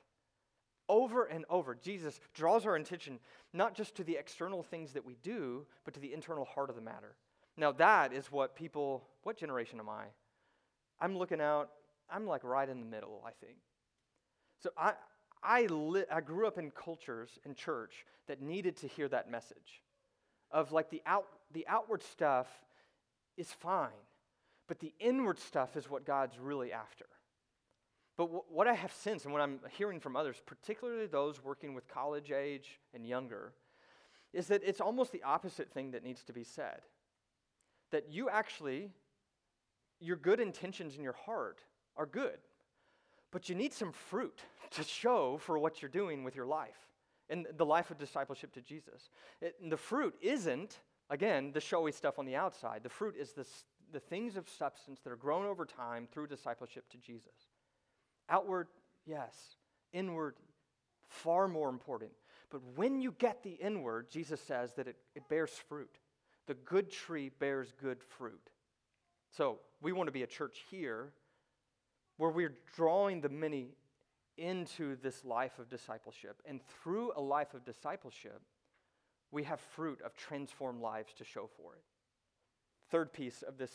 Over 0.88 1.26
and 1.26 1.46
over, 1.50 1.76
Jesus 1.76 2.20
draws 2.34 2.66
our 2.66 2.76
attention 2.76 3.20
not 3.54 3.74
just 3.74 3.96
to 3.96 4.04
the 4.04 4.18
external 4.18 4.62
things 4.62 4.94
that 4.94 5.06
we 5.06 5.18
do, 5.24 5.66
but 5.84 5.94
to 5.96 6.00
the 6.00 6.14
internal 6.14 6.46
heart 6.46 6.70
of 6.70 6.76
the 6.76 6.82
matter. 6.82 7.16
Now, 7.58 7.72
that 7.74 8.14
is 8.14 8.32
what 8.32 8.56
people, 8.56 9.04
what 9.24 9.38
generation 9.38 9.80
am 9.80 9.90
I? 9.90 10.06
I'm 11.00 11.18
looking 11.18 11.42
out, 11.42 11.70
I'm 12.10 12.28
like 12.28 12.44
right 12.44 12.68
in 12.68 12.80
the 12.80 12.86
middle, 12.86 13.24
I 13.26 13.32
think. 13.44 13.58
So 14.62 14.70
I, 14.78 14.94
I, 15.42 15.66
li- 15.66 16.06
I 16.12 16.22
grew 16.22 16.48
up 16.48 16.58
in 16.58 16.72
cultures 16.72 17.30
in 17.46 17.56
church 17.56 18.06
that 18.28 18.42
needed 18.42 18.78
to 18.78 18.88
hear 18.88 19.08
that 19.10 19.30
message 19.30 19.82
of 20.52 20.72
like 20.72 20.90
the, 20.90 21.02
out, 21.06 21.28
the 21.54 21.68
outward 21.68 22.04
stuff 22.04 22.48
is 23.38 23.52
fine, 23.52 23.90
but 24.68 24.80
the 24.80 24.94
inward 25.00 25.40
stuff 25.40 25.76
is 25.76 25.90
what 25.90 26.06
God's 26.06 26.40
really 26.40 26.72
after. 26.72 27.06
But 28.18 28.26
w- 28.26 28.44
what 28.50 28.68
I 28.68 28.74
have 28.74 28.94
sensed, 28.94 29.26
and 29.26 29.34
what 29.34 29.42
I'm 29.42 29.60
hearing 29.78 30.00
from 30.00 30.16
others, 30.16 30.42
particularly 30.46 31.08
those 31.08 31.44
working 31.44 31.74
with 31.74 31.88
college 31.88 32.32
age 32.32 32.80
and 32.94 33.06
younger, 33.06 33.54
is 34.34 34.48
that 34.48 34.62
it's 34.66 34.82
almost 34.82 35.12
the 35.12 35.24
opposite 35.24 35.72
thing 35.72 35.92
that 35.92 36.04
needs 36.04 36.24
to 36.24 36.34
be 36.34 36.44
said. 36.44 36.82
That 37.92 38.10
you 38.10 38.30
actually, 38.30 38.92
your 40.00 40.18
good 40.18 40.40
intentions 40.40 40.96
in 40.96 41.04
your 41.04 41.14
heart 41.26 41.60
are 41.98 42.06
good, 42.06 42.38
but 43.32 43.50
you 43.50 43.56
need 43.56 43.74
some 43.74 43.92
fruit 43.92 44.42
to 44.72 44.84
show 44.84 45.38
for 45.38 45.58
what 45.58 45.82
you're 45.82 45.90
doing 45.90 46.24
with 46.24 46.36
your 46.36 46.46
life 46.46 46.90
and 47.30 47.48
the 47.58 47.66
life 47.66 47.92
of 47.92 47.98
discipleship 47.98 48.54
to 48.54 48.62
Jesus. 48.62 49.10
It, 49.42 49.56
the 49.70 49.78
fruit 49.78 50.16
isn't, 50.22 50.80
again, 51.10 51.52
the 51.54 51.62
showy 51.62 51.92
stuff 51.92 52.20
on 52.20 52.26
the 52.26 52.36
outside. 52.36 52.84
The 52.84 52.90
fruit 52.90 53.16
is 53.18 53.32
the, 53.34 53.46
the 53.92 54.00
things 54.00 54.38
of 54.38 54.48
substance 54.48 55.00
that 55.04 55.12
are 55.12 55.18
grown 55.18 55.46
over 55.46 55.66
time 55.66 56.08
through 56.12 56.28
discipleship 56.28 56.88
to 56.90 56.98
Jesus. 56.98 57.50
Outward, 58.30 58.68
yes. 59.06 59.34
Inward, 59.94 60.36
far 61.08 61.48
more 61.48 61.70
important. 61.70 62.12
But 62.50 62.62
when 62.76 63.02
you 63.02 63.14
get 63.18 63.44
the 63.44 63.52
inward, 63.52 64.10
Jesus 64.10 64.42
says 64.42 64.74
that 64.74 64.88
it, 64.88 64.98
it 65.16 65.28
bears 65.30 65.52
fruit. 65.52 65.98
The 66.48 66.54
good 66.54 66.92
tree 66.92 67.32
bears 67.40 67.74
good 67.82 68.04
fruit. 68.04 68.50
So 69.36 69.60
we 69.82 69.92
want 69.92 70.08
to 70.08 70.14
be 70.14 70.24
a 70.24 70.28
church 70.28 70.64
here 70.70 71.12
where 72.18 72.30
we're 72.30 72.56
drawing 72.76 73.22
the 73.22 73.30
many 73.30 73.70
into 74.38 74.96
this 75.02 75.26
life 75.26 75.60
of 75.60 75.70
discipleship. 75.70 76.42
And 76.46 76.62
through 76.84 77.14
a 77.16 77.22
life 77.22 77.54
of 77.54 77.66
discipleship, 77.66 78.42
we 79.32 79.44
have 79.44 79.60
fruit 79.60 80.02
of 80.02 80.16
transformed 80.16 80.82
lives 80.82 81.14
to 81.18 81.24
show 81.24 81.50
for 81.58 81.74
it. 81.74 81.84
Third 82.90 83.12
piece 83.12 83.42
of 83.42 83.58
this 83.58 83.72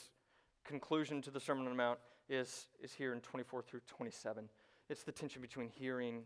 conclusion 0.65 1.21
to 1.23 1.31
the 1.31 1.41
Sermon 1.41 1.65
on 1.67 1.73
the 1.73 1.77
Mount 1.77 1.99
is, 2.31 2.67
is 2.83 2.95
here 2.95 3.13
in 3.13 3.21
24 3.21 3.63
through 3.63 3.81
27. 3.87 4.49
It's 4.89 5.03
the 5.03 5.13
tension 5.13 5.43
between 5.43 5.69
hearing, 5.69 6.23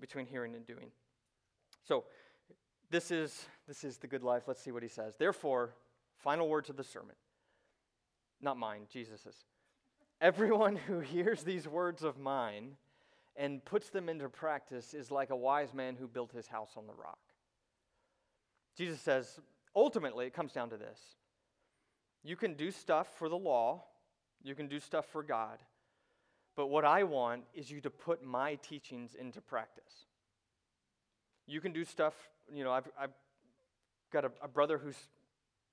between 0.00 0.26
hearing 0.26 0.54
and 0.56 0.66
doing. 0.66 0.90
So 1.86 2.04
this 2.90 3.10
is 3.10 3.46
this 3.68 3.84
is 3.84 3.98
the 3.98 4.06
good 4.06 4.22
life. 4.22 4.44
Let's 4.46 4.62
see 4.62 4.72
what 4.72 4.82
he 4.82 4.88
says. 4.88 5.14
Therefore, 5.18 5.74
final 6.16 6.48
words 6.48 6.68
of 6.70 6.76
the 6.76 6.84
sermon. 6.84 7.16
Not 8.40 8.56
mine, 8.56 8.82
Jesus's. 8.92 9.44
Everyone 10.20 10.76
who 10.76 11.00
hears 11.00 11.42
these 11.42 11.68
words 11.68 12.02
of 12.02 12.18
mine 12.18 12.76
and 13.36 13.64
puts 13.64 13.88
them 13.88 14.08
into 14.08 14.28
practice 14.28 14.94
is 14.94 15.10
like 15.10 15.30
a 15.30 15.36
wise 15.36 15.72
man 15.72 15.96
who 15.96 16.06
built 16.06 16.32
his 16.32 16.46
house 16.46 16.72
on 16.76 16.86
the 16.86 16.94
rock. 16.94 17.18
Jesus 18.76 19.00
says, 19.00 19.40
ultimately, 19.74 20.26
it 20.26 20.34
comes 20.34 20.52
down 20.52 20.70
to 20.70 20.76
this 20.76 20.98
you 22.24 22.36
can 22.36 22.54
do 22.54 22.70
stuff 22.70 23.08
for 23.18 23.28
the 23.28 23.36
law, 23.36 23.84
you 24.42 24.54
can 24.54 24.68
do 24.68 24.80
stuff 24.80 25.06
for 25.12 25.22
God, 25.22 25.58
but 26.56 26.66
what 26.66 26.84
I 26.84 27.04
want 27.04 27.44
is 27.54 27.70
you 27.70 27.80
to 27.80 27.90
put 27.90 28.24
my 28.24 28.56
teachings 28.56 29.14
into 29.18 29.40
practice. 29.40 30.06
You 31.46 31.60
can 31.60 31.72
do 31.72 31.84
stuff, 31.84 32.14
you 32.52 32.64
know, 32.64 32.72
I've, 32.72 32.88
I've 32.98 33.12
got 34.12 34.24
a, 34.24 34.30
a 34.42 34.48
brother 34.48 34.78
who's 34.78 34.96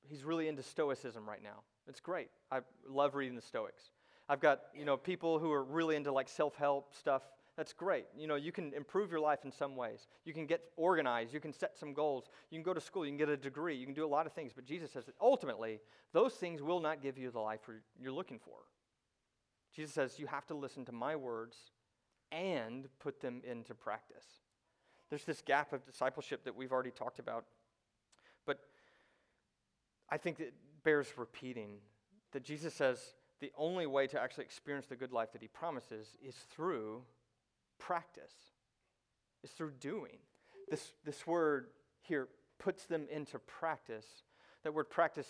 he's 0.08 0.24
really 0.24 0.48
into 0.48 0.64
stoicism 0.64 1.28
right 1.28 1.44
now. 1.44 1.62
It's 1.88 2.00
great. 2.00 2.30
I 2.52 2.62
love 2.88 3.16
reading 3.16 3.36
the 3.36 3.42
Stoics. 3.42 3.92
I've 4.28 4.40
got, 4.40 4.62
you 4.76 4.86
know, 4.86 4.96
people 4.98 5.40
who 5.40 5.52
are 5.52 5.64
really 5.64 5.96
into 5.96 6.12
like 6.12 6.30
self-help 6.30 6.94
stuff. 6.96 7.24
That's 7.60 7.74
great. 7.74 8.06
You 8.18 8.26
know, 8.26 8.36
you 8.36 8.54
can 8.54 8.74
improve 8.74 9.12
your 9.12 9.20
life 9.20 9.40
in 9.44 9.52
some 9.52 9.76
ways. 9.76 10.08
You 10.24 10.34
can 10.34 10.46
get 10.46 10.62
organized, 10.78 11.34
you 11.34 11.42
can 11.42 11.52
set 11.52 11.78
some 11.78 11.94
goals. 11.94 12.30
You 12.50 12.58
can 12.58 12.64
go 12.64 12.74
to 12.74 12.80
school, 12.80 13.04
you 13.06 13.12
can 13.12 13.18
get 13.18 13.28
a 13.28 13.36
degree, 13.36 13.76
you 13.76 13.86
can 13.86 13.94
do 13.94 14.06
a 14.06 14.08
lot 14.08 14.26
of 14.26 14.32
things, 14.32 14.54
but 14.56 14.64
Jesus 14.64 14.92
says 14.92 15.04
that 15.08 15.16
ultimately 15.20 15.82
those 16.14 16.36
things 16.36 16.62
will 16.62 16.80
not 16.80 17.02
give 17.02 17.18
you 17.18 17.32
the 17.32 17.40
life 17.42 17.60
you're 18.02 18.14
looking 18.14 18.40
for. 18.40 18.60
Jesus 19.76 19.94
says 19.94 20.20
you 20.20 20.28
have 20.28 20.48
to 20.48 20.54
listen 20.54 20.86
to 20.86 20.94
my 20.94 21.18
words 21.18 21.58
and 22.32 22.88
put 22.98 23.20
them 23.20 23.42
into 23.44 23.76
practice. 23.76 24.24
There's 25.10 25.26
this 25.26 25.42
gap 25.42 25.74
of 25.74 25.86
discipleship 25.86 26.46
that 26.46 26.56
we've 26.56 26.72
already 26.72 26.92
talked 26.92 27.20
about. 27.20 27.44
But 28.46 28.60
I 30.10 30.16
think 30.16 30.40
it 30.40 30.54
bears 30.86 31.10
repeating 31.18 31.80
that 32.32 32.46
Jesus 32.46 32.74
says 32.74 33.16
the 33.42 33.52
only 33.58 33.86
way 33.86 34.08
to 34.08 34.18
actually 34.18 34.46
experience 34.46 34.86
the 34.86 34.96
good 34.96 35.12
life 35.12 35.34
that 35.34 35.42
he 35.42 35.50
promises 35.50 36.16
is 36.26 36.36
through 36.50 37.02
practice, 37.80 38.34
is 39.44 39.52
through 39.52 39.72
doing. 39.80 40.18
This, 40.70 40.94
this 41.06 41.26
word 41.26 41.68
here 42.02 42.28
puts 42.60 42.86
them 42.86 43.08
into 43.12 43.40
practice. 43.40 44.06
That 44.64 44.74
word 44.74 44.90
practice 44.90 45.28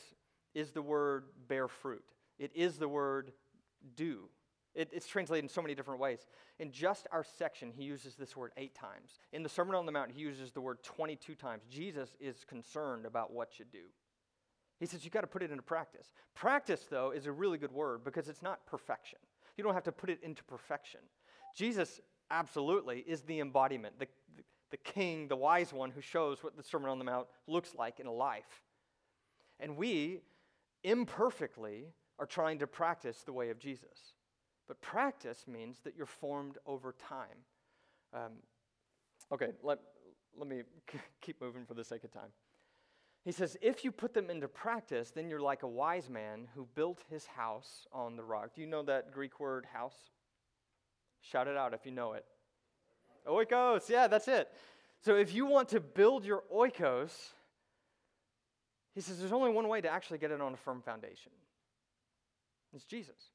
is 0.54 0.72
the 0.72 0.82
word 0.82 1.26
bear 1.48 1.68
fruit, 1.68 2.04
it 2.38 2.52
is 2.56 2.78
the 2.78 2.90
word 2.90 3.32
do. 3.96 4.30
It, 4.76 4.90
it's 4.94 5.08
translated 5.08 5.46
in 5.46 5.50
so 5.50 5.64
many 5.64 5.74
different 5.74 6.00
ways. 6.00 6.28
In 6.60 6.72
just 6.72 7.08
our 7.12 7.24
section, 7.24 7.72
he 7.72 7.84
uses 7.84 8.16
this 8.16 8.38
word 8.38 8.52
eight 8.56 8.76
times. 8.76 9.18
In 9.34 9.42
the 9.42 9.50
Sermon 9.50 9.74
on 9.74 9.88
the 9.88 9.92
Mount, 9.92 10.12
he 10.12 10.22
uses 10.22 10.52
the 10.52 10.62
word 10.62 10.84
22 10.84 11.34
times. 11.34 11.64
Jesus 11.70 12.16
is 12.20 12.46
concerned 12.46 13.06
about 13.06 13.34
what 13.34 13.58
you 13.58 13.66
do. 13.72 13.86
He 14.80 14.86
says 14.86 15.04
you've 15.04 15.14
got 15.14 15.22
to 15.22 15.28
put 15.28 15.44
it 15.44 15.52
into 15.52 15.64
practice. 15.64 16.14
Practice, 16.36 16.86
though, 16.90 17.12
is 17.12 17.26
a 17.26 17.32
really 17.32 17.58
good 17.58 17.72
word 17.72 18.04
because 18.04 18.30
it's 18.30 18.44
not 18.44 18.66
perfection. 18.68 19.20
You 19.58 19.64
don't 19.64 19.74
have 19.74 19.84
to 19.84 19.92
put 19.92 20.10
it 20.10 20.20
into 20.24 20.44
perfection. 20.44 21.02
Jesus 21.56 22.00
absolutely 22.32 23.04
is 23.08 23.22
the 23.22 23.39
embodiment, 23.39 24.00
the, 24.00 24.08
the, 24.72 24.78
king, 24.78 25.28
the 25.28 25.36
wise 25.36 25.74
one 25.74 25.92
who 25.92 26.02
shows 26.02 26.44
what 26.44 26.56
the 26.56 26.63
Sermon 26.63 26.89
on 26.89 27.00
the 27.00 27.06
Mount 27.06 27.28
looks 27.48 27.76
like 27.76 28.00
in 28.00 28.08
a 28.08 28.12
life. 28.12 28.63
And 29.60 29.78
we, 29.78 30.22
imperfectly, 30.84 31.88
are 32.18 32.26
trying 32.26 32.60
to 32.60 32.68
practice 32.68 33.24
the 33.26 33.34
way 33.34 33.50
of 33.50 33.60
Jesus. 33.60 34.13
But 34.68 34.82
practice 34.82 35.46
means 35.48 35.80
that 35.84 35.96
you're 35.96 36.06
formed 36.06 36.58
over 36.65 36.94
time. 36.94 37.38
Um, 38.13 38.34
okay, 39.32 39.50
let, 39.63 39.80
let 40.38 40.48
me 40.48 40.63
keep 41.22 41.42
moving 41.42 41.65
for 41.65 41.74
the 41.74 41.84
sake 41.84 42.04
of 42.04 42.12
time. 42.12 42.30
He 43.26 43.32
says, 43.32 43.58
if 43.62 43.84
you 43.84 43.92
put 43.92 44.13
them 44.13 44.30
into 44.30 44.48
practice, 44.48 45.12
then 45.12 45.30
you're 45.30 45.42
like 45.42 45.63
a 45.63 45.68
wise 45.68 46.10
man 46.10 46.48
who 46.56 46.68
built 46.74 47.04
his 47.10 47.26
house 47.26 47.86
on 47.92 48.15
the 48.15 48.24
rock. 48.24 48.52
Do 48.56 48.62
you 48.62 48.68
know 48.68 48.84
that 48.84 49.12
Greek 49.12 49.39
word 49.39 49.65
house? 49.74 50.10
Shout 51.21 51.47
it 51.47 51.58
out 51.58 51.73
if 51.73 51.86
you 51.86 51.91
know 51.91 52.13
it. 52.13 52.25
Oikos, 53.27 53.89
yeah, 53.89 54.08
that's 54.08 54.27
it. 54.27 54.49
So 55.01 55.15
if 55.15 55.34
you 55.34 55.45
want 55.45 55.69
to 55.69 55.79
build 55.79 56.25
your 56.25 56.43
oikos, 56.53 57.12
he 58.93 59.01
says 59.01 59.19
there's 59.19 59.32
only 59.32 59.51
one 59.51 59.67
way 59.67 59.82
to 59.82 59.89
actually 59.89 60.17
get 60.17 60.32
it 60.32 60.41
on 60.41 60.53
a 60.53 60.58
firm 60.58 60.82
foundation. 60.82 61.32
It's 62.73 62.86
Jesus. 62.86 63.32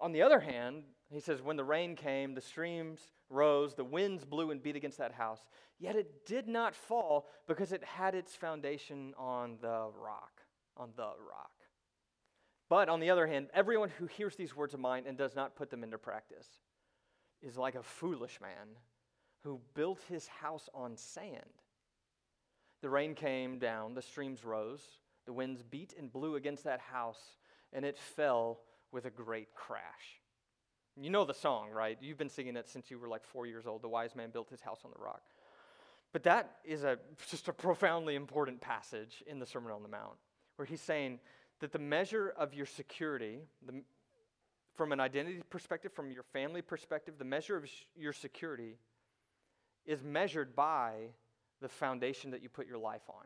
On 0.00 0.12
the 0.12 0.22
other 0.22 0.40
hand, 0.40 0.84
he 1.10 1.20
says, 1.20 1.42
when 1.42 1.56
the 1.56 1.64
rain 1.64 1.94
came, 1.94 2.34
the 2.34 2.40
streams 2.40 3.00
rose, 3.28 3.74
the 3.74 3.84
winds 3.84 4.24
blew 4.24 4.50
and 4.50 4.62
beat 4.62 4.76
against 4.76 4.98
that 4.98 5.12
house, 5.12 5.40
yet 5.78 5.94
it 5.94 6.26
did 6.26 6.48
not 6.48 6.74
fall 6.74 7.28
because 7.46 7.72
it 7.72 7.84
had 7.84 8.14
its 8.14 8.34
foundation 8.34 9.12
on 9.18 9.58
the 9.60 9.90
rock, 10.00 10.40
on 10.76 10.90
the 10.96 11.02
rock. 11.02 11.50
But 12.70 12.88
on 12.88 13.00
the 13.00 13.10
other 13.10 13.26
hand, 13.26 13.48
everyone 13.52 13.90
who 13.98 14.06
hears 14.06 14.36
these 14.36 14.56
words 14.56 14.74
of 14.74 14.80
mine 14.80 15.02
and 15.06 15.18
does 15.18 15.34
not 15.34 15.56
put 15.56 15.70
them 15.70 15.82
into 15.82 15.98
practice 15.98 16.46
is 17.42 17.58
like 17.58 17.74
a 17.74 17.82
foolish 17.82 18.40
man 18.40 18.76
who 19.42 19.60
built 19.74 20.00
his 20.08 20.28
house 20.28 20.68
on 20.72 20.96
sand. 20.96 21.34
The 22.80 22.88
rain 22.88 23.14
came 23.14 23.58
down, 23.58 23.94
the 23.94 24.02
streams 24.02 24.44
rose, 24.44 24.82
the 25.26 25.32
winds 25.32 25.62
beat 25.62 25.94
and 25.98 26.12
blew 26.12 26.36
against 26.36 26.62
that 26.64 26.80
house, 26.80 27.36
and 27.72 27.84
it 27.84 27.98
fell 27.98 28.60
with 28.92 29.04
a 29.04 29.10
great 29.10 29.52
crash. 29.52 30.20
You 30.96 31.10
know 31.10 31.24
the 31.24 31.34
song, 31.34 31.70
right? 31.70 31.98
You've 32.00 32.18
been 32.18 32.28
singing 32.28 32.56
it 32.56 32.68
since 32.68 32.88
you 32.88 33.00
were 33.00 33.08
like 33.08 33.24
four 33.24 33.46
years 33.46 33.66
old. 33.66 33.82
The 33.82 33.88
wise 33.88 34.14
man 34.14 34.30
built 34.30 34.48
his 34.48 34.60
house 34.60 34.80
on 34.84 34.92
the 34.96 35.02
rock. 35.02 35.22
But 36.12 36.22
that 36.22 36.58
is 36.64 36.84
a, 36.84 36.98
just 37.30 37.48
a 37.48 37.52
profoundly 37.52 38.14
important 38.14 38.60
passage 38.60 39.24
in 39.26 39.40
the 39.40 39.46
Sermon 39.46 39.72
on 39.72 39.82
the 39.82 39.88
Mount, 39.88 40.18
where 40.56 40.66
he's 40.66 40.80
saying 40.80 41.18
that 41.60 41.72
the 41.72 41.78
measure 41.78 42.34
of 42.36 42.54
your 42.54 42.66
security, 42.66 43.40
the, 43.64 43.82
from 44.74 44.92
an 44.92 45.00
identity 45.00 45.42
perspective, 45.50 45.92
from 45.92 46.10
your 46.10 46.22
family 46.22 46.62
perspective, 46.62 47.14
the 47.18 47.24
measure 47.24 47.56
of 47.56 47.68
sh- 47.68 47.84
your 47.96 48.12
security 48.12 48.76
is 49.86 50.02
measured 50.02 50.56
by 50.56 50.94
the 51.60 51.68
foundation 51.68 52.30
that 52.30 52.42
you 52.42 52.48
put 52.48 52.66
your 52.66 52.78
life 52.78 53.02
on. 53.08 53.24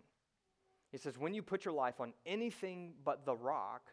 He 0.91 0.99
says, 0.99 1.19
when 1.19 1.35
you 1.35 1.43
put 1.43 1.65
your 1.65 1.75
life 1.75 2.01
on 2.01 2.13
anything 2.27 2.93
but 3.05 3.25
the 3.25 3.35
rock, 3.35 3.91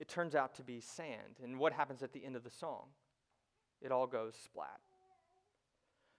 it 0.00 0.08
turns 0.08 0.34
out 0.34 0.54
to 0.56 0.62
be 0.62 0.80
sand. 0.80 1.38
And 1.42 1.58
what 1.58 1.72
happens 1.72 2.02
at 2.02 2.12
the 2.12 2.24
end 2.24 2.36
of 2.36 2.44
the 2.44 2.50
song? 2.50 2.86
It 3.80 3.92
all 3.92 4.06
goes 4.06 4.34
splat. 4.42 4.80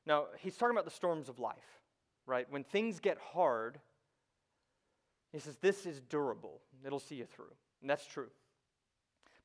Now, 0.05 0.25
he's 0.39 0.55
talking 0.55 0.75
about 0.75 0.85
the 0.85 0.91
storms 0.91 1.29
of 1.29 1.39
life, 1.39 1.81
right? 2.27 2.45
When 2.49 2.63
things 2.63 2.99
get 2.99 3.17
hard, 3.33 3.79
he 5.35 5.41
says, 5.41 5.57
This 5.57 5.85
is 5.85 6.01
durable, 6.01 6.61
it'll 6.85 6.99
see 6.99 7.15
you 7.15 7.25
through. 7.25 7.53
And 7.81 7.89
that's 7.89 8.05
true. 8.05 8.27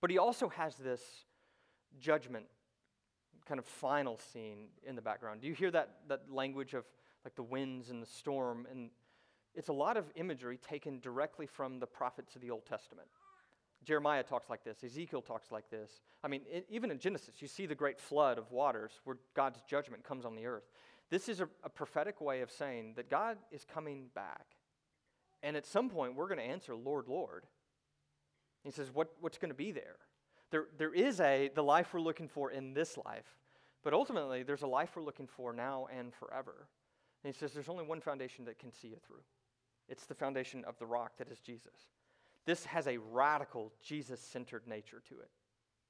But 0.00 0.10
he 0.10 0.18
also 0.18 0.48
has 0.48 0.76
this 0.76 1.02
judgment 1.98 2.46
kind 3.46 3.58
of 3.58 3.64
final 3.64 4.16
scene 4.16 4.68
in 4.86 4.94
the 4.94 5.02
background. 5.02 5.40
Do 5.40 5.48
you 5.48 5.54
hear 5.54 5.70
that, 5.72 5.96
that 6.08 6.32
language 6.32 6.74
of 6.74 6.84
like 7.24 7.34
the 7.34 7.42
winds 7.42 7.90
and 7.90 8.00
the 8.00 8.06
storm? 8.06 8.66
And 8.70 8.90
it's 9.54 9.68
a 9.68 9.72
lot 9.72 9.96
of 9.96 10.04
imagery 10.14 10.56
taken 10.56 11.00
directly 11.00 11.46
from 11.46 11.80
the 11.80 11.86
prophets 11.86 12.36
of 12.36 12.42
the 12.42 12.50
Old 12.50 12.64
Testament. 12.64 13.08
Jeremiah 13.84 14.22
talks 14.22 14.48
like 14.48 14.62
this, 14.62 14.84
Ezekiel 14.84 15.22
talks 15.22 15.50
like 15.50 15.68
this. 15.70 16.00
I 16.22 16.28
mean, 16.28 16.42
it, 16.50 16.66
even 16.68 16.90
in 16.90 16.98
Genesis, 16.98 17.40
you 17.40 17.48
see 17.48 17.66
the 17.66 17.74
great 17.74 17.98
flood 17.98 18.38
of 18.38 18.50
waters 18.52 18.92
where 19.04 19.16
God's 19.34 19.62
judgment 19.66 20.04
comes 20.04 20.24
on 20.24 20.36
the 20.36 20.46
earth. 20.46 20.70
This 21.08 21.28
is 21.28 21.40
a, 21.40 21.48
a 21.64 21.68
prophetic 21.68 22.20
way 22.20 22.42
of 22.42 22.50
saying 22.50 22.92
that 22.96 23.10
God 23.10 23.38
is 23.50 23.64
coming 23.64 24.06
back. 24.14 24.46
And 25.42 25.56
at 25.56 25.66
some 25.66 25.88
point, 25.88 26.14
we're 26.14 26.28
going 26.28 26.38
to 26.38 26.44
answer, 26.44 26.74
Lord, 26.74 27.08
Lord. 27.08 27.46
He 28.62 28.70
says, 28.70 28.90
what, 28.92 29.08
What's 29.20 29.38
going 29.38 29.50
to 29.50 29.54
be 29.54 29.72
there? 29.72 29.96
there? 30.50 30.66
There 30.78 30.94
is 30.94 31.20
a, 31.20 31.50
the 31.54 31.62
life 31.62 31.94
we're 31.94 32.00
looking 32.00 32.28
for 32.28 32.50
in 32.50 32.74
this 32.74 32.98
life, 33.04 33.36
but 33.82 33.94
ultimately, 33.94 34.42
there's 34.42 34.62
a 34.62 34.66
life 34.66 34.90
we're 34.94 35.02
looking 35.02 35.26
for 35.26 35.52
now 35.52 35.88
and 35.96 36.14
forever. 36.14 36.68
And 37.24 37.32
he 37.32 37.38
says, 37.38 37.52
There's 37.52 37.68
only 37.68 37.84
one 37.84 38.00
foundation 38.00 38.44
that 38.44 38.58
can 38.58 38.72
see 38.72 38.88
you 38.88 38.96
through 39.06 39.22
it's 39.90 40.06
the 40.06 40.14
foundation 40.14 40.64
of 40.64 40.78
the 40.78 40.86
rock 40.86 41.18
that 41.18 41.28
is 41.30 41.40
Jesus. 41.40 41.88
This 42.46 42.64
has 42.64 42.86
a 42.86 42.96
radical 42.96 43.72
Jesus 43.82 44.20
centered 44.20 44.62
nature 44.66 45.02
to 45.08 45.14
it. 45.20 45.28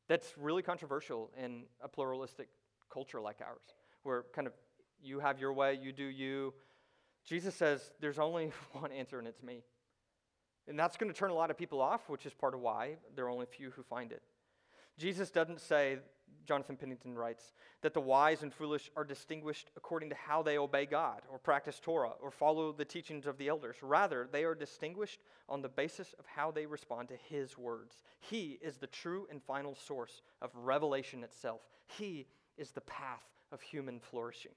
That's 0.09 0.37
really 0.37 0.63
controversial 0.63 1.31
in 1.41 1.65
a 1.83 1.89
pluralistic 1.89 2.49
culture 2.91 3.21
like 3.21 3.41
ours, 3.41 3.75
where 4.03 4.25
kind 4.35 4.47
of 4.47 4.55
you 5.03 5.21
have 5.21 5.39
your 5.39 5.53
way, 5.53 5.79
you 5.81 5.93
do 5.93 6.05
you. 6.05 6.53
Jesus 7.31 7.55
says 7.55 7.93
there's 8.01 8.19
only 8.19 8.51
one 8.73 8.91
answer, 8.91 9.21
and 9.21 9.29
it's 9.29 9.43
me. 9.43 9.63
And 10.67 10.77
that's 10.77 10.97
going 10.97 11.13
to 11.13 11.17
turn 11.17 11.31
a 11.31 11.35
lot 11.35 11.51
of 11.51 11.57
people 11.57 11.81
off, 11.81 12.09
which 12.09 12.27
is 12.27 12.35
part 12.35 12.55
of 12.55 12.61
why 12.61 12.97
there 13.15 13.27
are 13.27 13.31
only 13.31 13.47
few 13.47 13.71
who 13.71 13.85
find 13.85 14.11
it. 14.11 14.21
Jesus 14.99 15.31
doesn't 15.31 15.61
say, 15.61 15.99
Jonathan 16.45 16.77
Pennington 16.77 17.17
writes, 17.17 17.53
that 17.83 17.95
the 17.95 18.01
wise 18.01 18.43
and 18.43 18.53
foolish 18.53 18.91
are 18.97 19.05
distinguished 19.05 19.71
according 19.77 20.11
to 20.11 20.17
how 20.17 20.43
they 20.43 20.59
obey 20.59 20.87
God 20.87 21.23
or 21.31 21.39
practice 21.39 21.79
Torah 21.81 22.13
or 22.21 22.33
follow 22.33 22.73
the 22.73 22.85
teachings 22.85 23.29
of 23.29 23.39
the 23.39 23.47
elders. 23.47 23.77
Rather, 23.81 24.29
they 24.31 24.43
are 24.43 24.55
distinguished 24.57 25.21
on 25.49 25.63
the 25.63 25.69
basis 25.69 26.15
of 26.19 26.27
how 26.27 26.51
they 26.51 26.67
respond 26.67 27.09
to 27.09 27.17
His 27.17 27.57
words. 27.57 28.03
He 28.19 28.59
is 28.61 28.77
the 28.77 28.89
true 28.89 29.29
and 29.31 29.41
final 29.41 29.77
source 29.77 30.23
of 30.43 30.51
revelation 30.57 31.23
itself, 31.23 31.61
He 31.87 32.27
is 32.59 32.73
the 32.73 32.81
path 32.81 33.23
of 33.53 33.61
human 33.61 34.01
flourishing. 34.01 34.53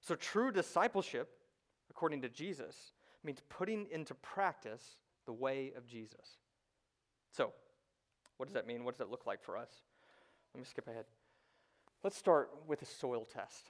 So, 0.00 0.14
true 0.14 0.52
discipleship, 0.52 1.30
according 1.92 2.22
to 2.22 2.28
Jesus, 2.28 2.94
means 3.22 3.42
putting 3.50 3.86
into 3.92 4.14
practice 4.14 4.96
the 5.26 5.32
way 5.32 5.72
of 5.76 5.86
Jesus. 5.86 6.38
So, 7.30 7.52
what 8.38 8.46
does 8.46 8.54
that 8.54 8.66
mean? 8.66 8.84
What 8.84 8.94
does 8.94 8.98
that 8.98 9.10
look 9.10 9.26
like 9.26 9.42
for 9.42 9.58
us? 9.58 9.68
Let 10.54 10.60
me 10.60 10.66
skip 10.68 10.88
ahead. 10.88 11.04
Let's 12.02 12.16
start 12.16 12.50
with 12.66 12.80
a 12.80 12.86
soil 12.86 13.26
test. 13.30 13.68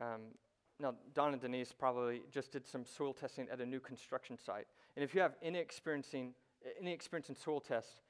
Um, 0.00 0.34
now, 0.80 0.94
Don 1.14 1.32
and 1.32 1.40
Denise 1.40 1.72
probably 1.72 2.22
just 2.30 2.50
did 2.50 2.66
some 2.66 2.84
soil 2.84 3.14
testing 3.14 3.46
at 3.52 3.60
a 3.60 3.66
new 3.66 3.80
construction 3.80 4.36
site. 4.36 4.66
And 4.96 5.04
if 5.04 5.14
you 5.14 5.20
have 5.20 5.36
any 5.42 5.60
experience 5.60 6.12
in, 6.12 6.32
any 6.80 6.92
experience 6.92 7.28
in 7.28 7.36
soil 7.36 7.60
tests, 7.60 8.00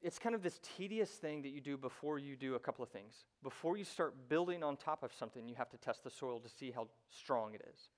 it's 0.00 0.18
kind 0.18 0.34
of 0.34 0.42
this 0.42 0.60
tedious 0.76 1.10
thing 1.10 1.42
that 1.42 1.48
you 1.48 1.60
do 1.60 1.76
before 1.76 2.18
you 2.18 2.36
do 2.36 2.54
a 2.54 2.58
couple 2.58 2.84
of 2.84 2.90
things. 2.90 3.24
Before 3.42 3.76
you 3.76 3.84
start 3.84 4.28
building 4.28 4.62
on 4.62 4.76
top 4.76 5.02
of 5.02 5.12
something, 5.12 5.48
you 5.48 5.54
have 5.56 5.70
to 5.70 5.78
test 5.78 6.04
the 6.04 6.10
soil 6.10 6.40
to 6.40 6.48
see 6.48 6.70
how 6.70 6.88
strong 7.10 7.54
it 7.54 7.62
is, 7.72 7.88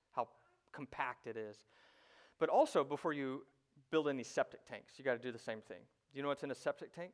compact 0.77 1.25
it 1.25 1.35
is. 1.35 1.57
But 2.39 2.49
also, 2.49 2.83
before 2.83 3.13
you 3.13 3.43
build 3.89 4.07
any 4.07 4.23
septic 4.23 4.63
tanks, 4.69 4.93
you 4.97 5.03
got 5.03 5.13
to 5.13 5.27
do 5.27 5.31
the 5.31 5.39
same 5.39 5.59
thing. 5.59 5.81
Do 6.11 6.17
you 6.17 6.21
know 6.21 6.29
what's 6.29 6.43
in 6.43 6.51
a 6.51 6.55
septic 6.55 6.93
tank? 6.93 7.13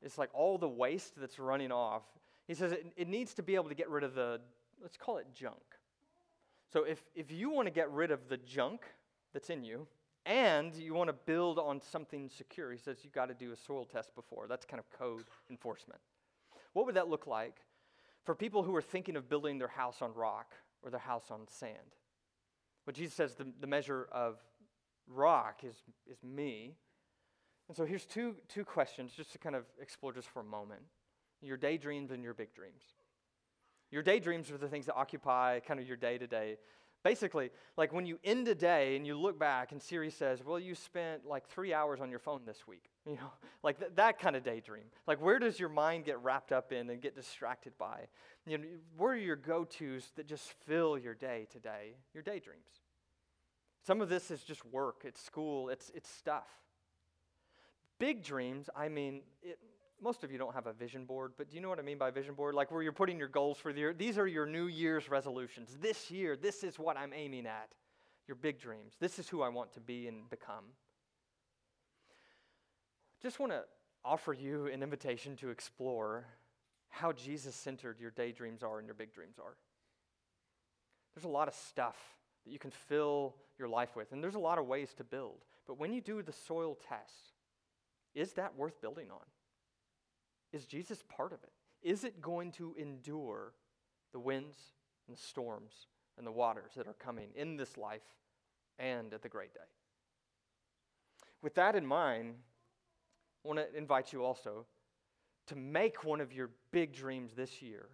It's 0.00 0.16
like 0.16 0.30
all 0.32 0.58
the 0.58 0.68
waste 0.68 1.14
that's 1.20 1.40
running 1.40 1.72
off. 1.72 2.04
He 2.46 2.54
says 2.54 2.70
it, 2.70 2.86
it 2.96 3.08
needs 3.08 3.34
to 3.34 3.42
be 3.42 3.56
able 3.56 3.68
to 3.68 3.74
get 3.74 3.90
rid 3.90 4.04
of 4.04 4.14
the, 4.14 4.40
let's 4.80 4.96
call 4.96 5.18
it 5.18 5.26
junk. 5.34 5.62
So 6.72 6.84
if, 6.84 7.02
if 7.16 7.32
you 7.32 7.50
want 7.50 7.66
to 7.66 7.72
get 7.72 7.90
rid 7.90 8.12
of 8.12 8.28
the 8.28 8.36
junk 8.36 8.82
that's 9.32 9.50
in 9.50 9.64
you, 9.64 9.88
and 10.24 10.72
you 10.76 10.94
want 10.94 11.08
to 11.08 11.16
build 11.26 11.58
on 11.58 11.80
something 11.80 12.28
secure, 12.28 12.70
he 12.70 12.78
says 12.78 12.98
you've 13.02 13.12
got 13.12 13.26
to 13.26 13.34
do 13.34 13.50
a 13.50 13.56
soil 13.56 13.84
test 13.84 14.14
before. 14.14 14.46
That's 14.48 14.64
kind 14.64 14.78
of 14.78 14.88
code 14.96 15.24
enforcement. 15.50 16.00
What 16.74 16.86
would 16.86 16.94
that 16.94 17.08
look 17.08 17.26
like 17.26 17.56
for 18.24 18.36
people 18.36 18.62
who 18.62 18.74
are 18.76 18.82
thinking 18.82 19.16
of 19.16 19.28
building 19.28 19.58
their 19.58 19.66
house 19.66 20.00
on 20.00 20.14
rock 20.14 20.52
or 20.82 20.90
their 20.90 21.00
house 21.00 21.30
on 21.30 21.40
sand? 21.48 21.96
But 22.84 22.94
Jesus 22.94 23.14
says 23.14 23.34
the, 23.34 23.46
the 23.60 23.66
measure 23.66 24.08
of 24.10 24.38
rock 25.08 25.62
is, 25.64 25.76
is 26.10 26.22
me. 26.22 26.76
And 27.68 27.76
so 27.76 27.84
here's 27.84 28.04
two, 28.04 28.36
two 28.48 28.64
questions 28.64 29.12
just 29.12 29.32
to 29.32 29.38
kind 29.38 29.54
of 29.54 29.64
explore 29.80 30.12
just 30.12 30.28
for 30.28 30.40
a 30.40 30.44
moment 30.44 30.82
your 31.44 31.56
daydreams 31.56 32.12
and 32.12 32.22
your 32.22 32.34
big 32.34 32.54
dreams. 32.54 32.82
Your 33.90 34.02
daydreams 34.02 34.50
are 34.50 34.56
the 34.56 34.68
things 34.68 34.86
that 34.86 34.94
occupy 34.94 35.58
kind 35.60 35.80
of 35.80 35.86
your 35.86 35.96
day 35.96 36.16
to 36.16 36.26
day. 36.26 36.56
Basically, 37.04 37.50
like 37.76 37.92
when 37.92 38.06
you 38.06 38.18
end 38.22 38.46
a 38.46 38.54
day 38.54 38.94
and 38.94 39.04
you 39.04 39.18
look 39.18 39.36
back 39.38 39.72
and 39.72 39.82
Siri 39.82 40.10
says, 40.10 40.44
Well, 40.44 40.58
you 40.58 40.74
spent 40.74 41.26
like 41.26 41.48
three 41.48 41.74
hours 41.74 42.00
on 42.00 42.10
your 42.10 42.20
phone 42.20 42.42
this 42.46 42.66
week. 42.66 42.84
You 43.04 43.16
know, 43.16 43.32
like 43.64 43.80
th- 43.80 43.90
that 43.96 44.20
kind 44.20 44.36
of 44.36 44.44
daydream. 44.44 44.84
Like, 45.08 45.20
where 45.20 45.40
does 45.40 45.58
your 45.58 45.68
mind 45.68 46.04
get 46.04 46.22
wrapped 46.22 46.52
up 46.52 46.70
in 46.70 46.88
and 46.88 47.02
get 47.02 47.16
distracted 47.16 47.72
by? 47.76 48.06
You 48.46 48.58
know, 48.58 48.64
where 48.96 49.14
are 49.14 49.16
your 49.16 49.34
go 49.34 49.64
tos 49.64 50.12
that 50.14 50.28
just 50.28 50.52
fill 50.66 50.96
your 50.96 51.14
day 51.14 51.48
today? 51.50 51.96
Your 52.14 52.22
daydreams. 52.22 52.80
Some 53.84 54.00
of 54.00 54.08
this 54.08 54.30
is 54.30 54.44
just 54.44 54.64
work, 54.66 55.02
it's 55.04 55.20
school, 55.20 55.68
it's, 55.68 55.90
it's 55.96 56.08
stuff. 56.08 56.46
Big 57.98 58.22
dreams, 58.22 58.70
I 58.76 58.88
mean, 58.88 59.22
it, 59.42 59.58
most 60.02 60.24
of 60.24 60.32
you 60.32 60.38
don't 60.38 60.54
have 60.54 60.66
a 60.66 60.72
vision 60.72 61.04
board, 61.04 61.32
but 61.36 61.48
do 61.48 61.56
you 61.56 61.62
know 61.62 61.68
what 61.68 61.78
I 61.78 61.82
mean 61.82 61.98
by 61.98 62.10
vision 62.10 62.34
board? 62.34 62.54
Like 62.54 62.70
where 62.70 62.82
you're 62.82 62.92
putting 62.92 63.18
your 63.18 63.28
goals 63.28 63.58
for 63.58 63.72
the 63.72 63.78
year. 63.78 63.94
These 63.94 64.18
are 64.18 64.26
your 64.26 64.46
New 64.46 64.66
Year's 64.66 65.08
resolutions. 65.08 65.76
This 65.80 66.10
year, 66.10 66.36
this 66.36 66.64
is 66.64 66.78
what 66.78 66.96
I'm 66.96 67.12
aiming 67.14 67.46
at. 67.46 67.68
Your 68.26 68.36
big 68.36 68.60
dreams. 68.60 68.94
This 69.00 69.18
is 69.18 69.28
who 69.28 69.42
I 69.42 69.48
want 69.48 69.72
to 69.74 69.80
be 69.80 70.06
and 70.06 70.28
become. 70.30 70.64
Just 73.20 73.38
want 73.38 73.52
to 73.52 73.62
offer 74.04 74.32
you 74.32 74.66
an 74.66 74.82
invitation 74.82 75.36
to 75.36 75.50
explore 75.50 76.26
how 76.88 77.12
Jesus 77.12 77.54
centered 77.54 77.98
your 78.00 78.10
daydreams 78.10 78.62
are 78.62 78.78
and 78.78 78.86
your 78.86 78.94
big 78.94 79.12
dreams 79.12 79.36
are. 79.38 79.56
There's 81.14 81.24
a 81.24 81.28
lot 81.28 81.48
of 81.48 81.54
stuff 81.54 81.96
that 82.44 82.50
you 82.50 82.58
can 82.58 82.70
fill 82.70 83.34
your 83.58 83.68
life 83.68 83.96
with, 83.96 84.12
and 84.12 84.22
there's 84.22 84.34
a 84.34 84.40
lot 84.40 84.58
of 84.58 84.66
ways 84.66 84.92
to 84.94 85.04
build. 85.04 85.44
But 85.66 85.78
when 85.78 85.92
you 85.92 86.00
do 86.00 86.22
the 86.22 86.32
soil 86.32 86.76
test, 86.88 87.32
is 88.14 88.32
that 88.34 88.56
worth 88.56 88.80
building 88.80 89.10
on? 89.10 89.24
Is 90.52 90.66
Jesus 90.66 91.02
part 91.08 91.32
of 91.32 91.42
it? 91.42 91.52
Is 91.82 92.04
it 92.04 92.20
going 92.20 92.52
to 92.52 92.74
endure 92.78 93.54
the 94.12 94.20
winds 94.20 94.56
and 95.08 95.16
the 95.16 95.20
storms 95.20 95.72
and 96.16 96.26
the 96.26 96.32
waters 96.32 96.72
that 96.76 96.86
are 96.86 96.94
coming 96.94 97.28
in 97.34 97.56
this 97.56 97.76
life 97.76 98.02
and 98.78 99.12
at 99.12 99.22
the 99.22 99.28
great 99.28 99.54
day? 99.54 99.60
With 101.42 101.54
that 101.54 101.74
in 101.74 101.86
mind, 101.86 102.34
I 103.44 103.48
want 103.48 103.58
to 103.58 103.76
invite 103.76 104.12
you 104.12 104.24
also 104.24 104.66
to 105.48 105.56
make 105.56 106.04
one 106.04 106.20
of 106.20 106.32
your 106.32 106.50
big 106.70 106.92
dreams 106.92 107.32
this 107.34 107.60
year 107.60 107.88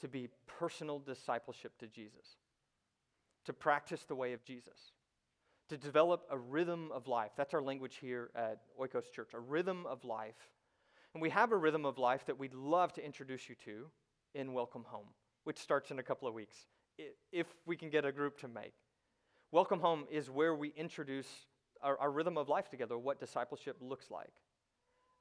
to 0.00 0.08
be 0.08 0.28
personal 0.46 0.98
discipleship 0.98 1.76
to 1.78 1.86
Jesus, 1.86 2.36
to 3.44 3.52
practice 3.52 4.04
the 4.04 4.14
way 4.14 4.32
of 4.32 4.44
Jesus, 4.44 4.92
to 5.68 5.76
develop 5.76 6.24
a 6.30 6.38
rhythm 6.38 6.90
of 6.92 7.08
life. 7.08 7.32
That's 7.36 7.52
our 7.52 7.62
language 7.62 7.98
here 8.00 8.30
at 8.34 8.60
Oikos 8.80 9.10
Church, 9.12 9.30
a 9.34 9.40
rhythm 9.40 9.84
of 9.86 10.04
life 10.04 10.48
and 11.16 11.22
we 11.22 11.30
have 11.30 11.50
a 11.50 11.56
rhythm 11.56 11.86
of 11.86 11.96
life 11.96 12.26
that 12.26 12.38
we'd 12.38 12.52
love 12.52 12.92
to 12.92 13.02
introduce 13.02 13.48
you 13.48 13.54
to 13.64 13.86
in 14.34 14.52
Welcome 14.52 14.84
Home, 14.88 15.06
which 15.44 15.56
starts 15.56 15.90
in 15.90 15.98
a 15.98 16.02
couple 16.02 16.28
of 16.28 16.34
weeks, 16.34 16.66
if 17.32 17.46
we 17.64 17.74
can 17.74 17.88
get 17.88 18.04
a 18.04 18.12
group 18.12 18.38
to 18.40 18.48
make. 18.48 18.74
Welcome 19.50 19.80
Home 19.80 20.04
is 20.10 20.28
where 20.28 20.54
we 20.54 20.74
introduce 20.76 21.26
our, 21.80 21.96
our 22.00 22.10
rhythm 22.10 22.36
of 22.36 22.50
life 22.50 22.68
together, 22.68 22.98
what 22.98 23.18
discipleship 23.18 23.78
looks 23.80 24.10
like, 24.10 24.28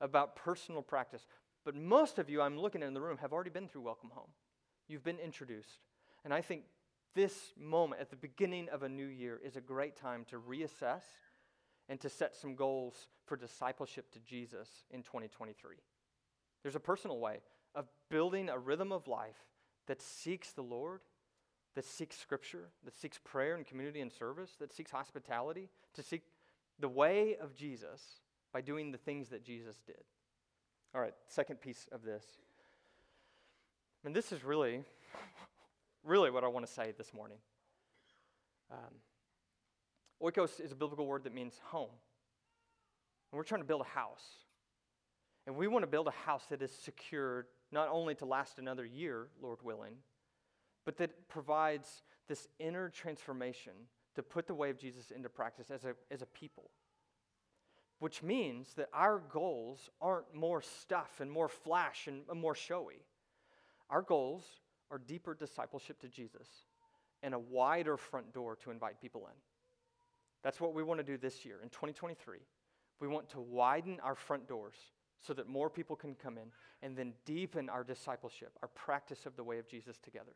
about 0.02 0.36
personal 0.36 0.82
practice. 0.82 1.28
But 1.64 1.76
most 1.78 2.20
of 2.20 2.30
you, 2.30 2.42
I'm 2.42 2.60
looking 2.60 2.84
in 2.84 2.94
the 2.94 3.00
room, 3.00 3.16
have 3.20 3.32
already 3.32 3.50
been 3.50 3.70
through 3.70 3.84
Welcome 3.84 4.10
Home. 4.16 4.32
You've 4.90 5.06
been 5.06 5.20
introduced. 5.20 5.80
And 6.26 6.34
I 6.34 6.42
think 6.42 6.64
this 7.16 7.54
moment 7.58 8.02
at 8.02 8.10
the 8.10 8.18
beginning 8.18 8.68
of 8.68 8.84
a 8.84 8.90
new 8.90 9.08
year 9.08 9.40
is 9.42 9.56
a 9.56 9.62
great 9.62 9.96
time 9.96 10.26
to 10.30 10.42
reassess 10.42 11.04
and 11.90 12.00
to 12.00 12.10
set 12.10 12.36
some 12.36 12.56
goals 12.56 13.08
for 13.26 13.36
discipleship 13.36 14.12
to 14.12 14.20
Jesus 14.20 14.70
in 14.92 15.04
2023. 15.04 15.76
There's 16.64 16.76
a 16.76 16.80
personal 16.80 17.20
way 17.20 17.40
of 17.76 17.86
building 18.10 18.50
a 18.50 18.58
rhythm 18.58 18.92
of 18.92 19.08
life 19.08 19.38
that 19.88 20.02
seeks 20.02 20.52
the 20.52 20.64
Lord, 20.64 21.02
that 21.76 21.86
seeks 21.86 22.18
Scripture, 22.18 22.70
that 22.84 22.96
seeks 22.96 23.20
prayer 23.24 23.56
and 23.56 23.66
community 23.66 24.02
and 24.02 24.12
service, 24.12 24.52
that 24.60 24.74
seeks 24.74 24.92
hospitality, 24.92 25.70
to 25.94 26.02
seek 26.02 26.24
the 26.80 26.90
way 26.90 27.36
of 27.40 27.56
Jesus 27.56 28.02
by 28.52 28.62
doing 28.62 28.92
the 28.92 28.98
things 28.98 29.30
that 29.30 29.44
Jesus 29.44 29.82
did. 29.86 30.04
All 30.94 31.02
right, 31.02 31.14
second 31.28 31.62
piece 31.62 31.88
of 31.92 32.04
this. 32.04 32.24
And 34.04 34.16
this 34.16 34.32
is 34.32 34.44
really, 34.44 34.82
really 36.04 36.32
what 36.32 36.44
I 36.44 36.48
want 36.48 36.66
to 36.66 36.72
say 36.72 36.94
this 36.98 37.14
morning. 37.14 37.38
Um, 38.72 38.96
Oikos 40.22 40.60
is 40.60 40.72
a 40.72 40.76
biblical 40.76 41.06
word 41.06 41.24
that 41.26 41.34
means 41.34 41.60
home. 41.66 41.90
And 43.32 43.38
we're 43.38 43.44
trying 43.44 43.62
to 43.62 43.68
build 43.68 43.82
a 43.82 44.00
house. 44.00 44.26
And 45.46 45.56
we 45.56 45.68
want 45.68 45.84
to 45.84 45.88
build 45.88 46.08
a 46.08 46.12
house 46.12 46.46
that 46.50 46.62
is 46.62 46.72
secured 46.72 47.48
not 47.72 47.90
only 47.90 48.16
to 48.16 48.26
last 48.26 48.58
another 48.58 48.86
year, 48.86 49.28
Lord 49.42 49.60
willing, 49.62 49.96
but 50.86 50.98
that 50.98 51.28
provides 51.28 52.04
this 52.28 52.48
inner 52.60 52.90
transformation 52.90 53.74
to 54.16 54.24
put 54.24 54.48
the 54.48 54.56
way 54.56 54.70
of 54.70 54.78
Jesus 54.78 55.12
into 55.12 55.30
practice 55.30 55.70
as 55.70 55.84
a, 55.84 55.96
as 56.10 56.22
a 56.22 56.26
people. 56.28 56.72
Which 58.00 58.24
means 58.24 58.74
that 58.76 58.90
our 58.94 59.20
goals 59.30 59.90
aren't 60.02 60.34
more 60.34 60.62
stuff 60.62 61.20
and 61.20 61.32
more 61.32 61.48
flash 61.48 62.08
and 62.08 62.24
more 62.34 62.56
showy. 62.56 63.06
Our 63.90 64.02
goals 64.02 64.44
are 64.92 64.98
deeper 64.98 65.34
discipleship 65.34 66.00
to 66.02 66.08
Jesus 66.08 66.48
and 67.24 67.34
a 67.34 67.40
wider 67.40 67.98
front 67.98 68.34
door 68.34 68.56
to 68.58 68.72
invite 68.72 69.02
people 69.02 69.28
in. 69.28 69.34
That's 70.46 70.62
what 70.62 70.76
we 70.76 70.84
want 70.84 71.00
to 71.00 71.04
do 71.04 71.18
this 71.18 71.44
year 71.44 71.56
in 71.64 71.70
2023. 71.70 72.38
We 73.00 73.08
want 73.08 73.28
to 73.30 73.42
widen 73.42 74.00
our 74.04 74.14
front 74.14 74.48
doors 74.48 74.76
so 75.20 75.34
that 75.34 75.48
more 75.48 75.72
people 75.72 75.96
can 75.96 76.14
come 76.14 76.38
in 76.38 76.52
and 76.84 76.96
then 76.96 77.14
deepen 77.26 77.68
our 77.68 77.84
discipleship, 77.84 78.52
our 78.62 78.68
practice 78.68 79.26
of 79.26 79.36
the 79.38 79.44
way 79.44 79.58
of 79.58 79.68
Jesus 79.68 79.98
together. 79.98 80.34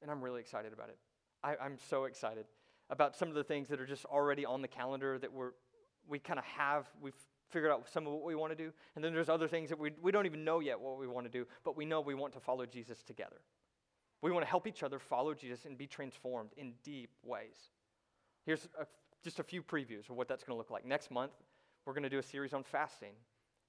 And 0.00 0.10
I'm 0.10 0.22
really 0.22 0.40
excited 0.40 0.72
about 0.72 0.88
it. 0.88 0.96
I, 1.44 1.66
am 1.66 1.76
so 1.90 2.04
excited 2.04 2.46
about 2.88 3.14
some 3.14 3.28
of 3.28 3.34
the 3.34 3.44
things 3.44 3.68
that 3.68 3.78
are 3.78 3.86
just 3.86 4.06
already 4.06 4.46
on 4.46 4.62
the 4.62 4.68
calendar 4.68 5.18
that 5.18 5.30
we're, 5.30 5.50
we 6.08 6.18
kind 6.18 6.38
of 6.38 6.46
have. 6.46 6.86
We've 7.02 7.12
figured 7.50 7.70
out 7.70 7.86
some 7.92 8.06
of 8.06 8.14
what 8.14 8.24
we 8.24 8.34
want 8.34 8.56
to 8.56 8.64
do. 8.64 8.72
And 8.94 9.04
then 9.04 9.12
there's 9.12 9.28
other 9.28 9.48
things 9.48 9.68
that 9.68 9.78
we, 9.78 9.90
we 10.00 10.12
don't 10.12 10.24
even 10.24 10.44
know 10.44 10.60
yet 10.60 10.80
what 10.80 10.98
we 10.98 11.06
want 11.06 11.26
to 11.26 11.30
do, 11.30 11.46
but 11.62 11.76
we 11.76 11.84
know 11.84 12.00
we 12.00 12.14
want 12.14 12.32
to 12.32 12.40
follow 12.40 12.64
Jesus 12.64 13.02
together. 13.02 13.42
We 14.22 14.30
want 14.30 14.46
to 14.46 14.50
help 14.50 14.66
each 14.66 14.82
other 14.82 14.98
follow 14.98 15.34
Jesus 15.34 15.66
and 15.66 15.76
be 15.76 15.86
transformed 15.86 16.52
in 16.56 16.72
deep 16.82 17.10
ways. 17.22 17.68
Here's 18.46 18.66
a 18.80 18.86
just 19.26 19.40
a 19.40 19.42
few 19.42 19.60
previews 19.60 20.08
of 20.08 20.14
what 20.14 20.28
that's 20.28 20.44
going 20.44 20.54
to 20.54 20.56
look 20.56 20.70
like. 20.70 20.86
Next 20.86 21.10
month, 21.10 21.32
we're 21.84 21.94
going 21.94 22.04
to 22.04 22.08
do 22.08 22.20
a 22.20 22.22
series 22.22 22.54
on 22.54 22.62
fasting. 22.62 23.14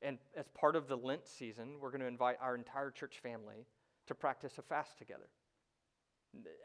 And 0.04 0.20
as 0.38 0.48
part 0.50 0.76
of 0.76 0.88
the 0.88 0.96
Lent 0.96 1.26
season, 1.26 1.78
we're 1.82 1.90
going 1.90 2.02
to 2.02 2.08
invite 2.08 2.38
our 2.40 2.54
entire 2.54 2.92
church 2.92 3.18
family 3.24 3.66
to 4.06 4.14
practice 4.14 4.60
a 4.60 4.62
fast 4.62 5.00
together. 5.00 5.28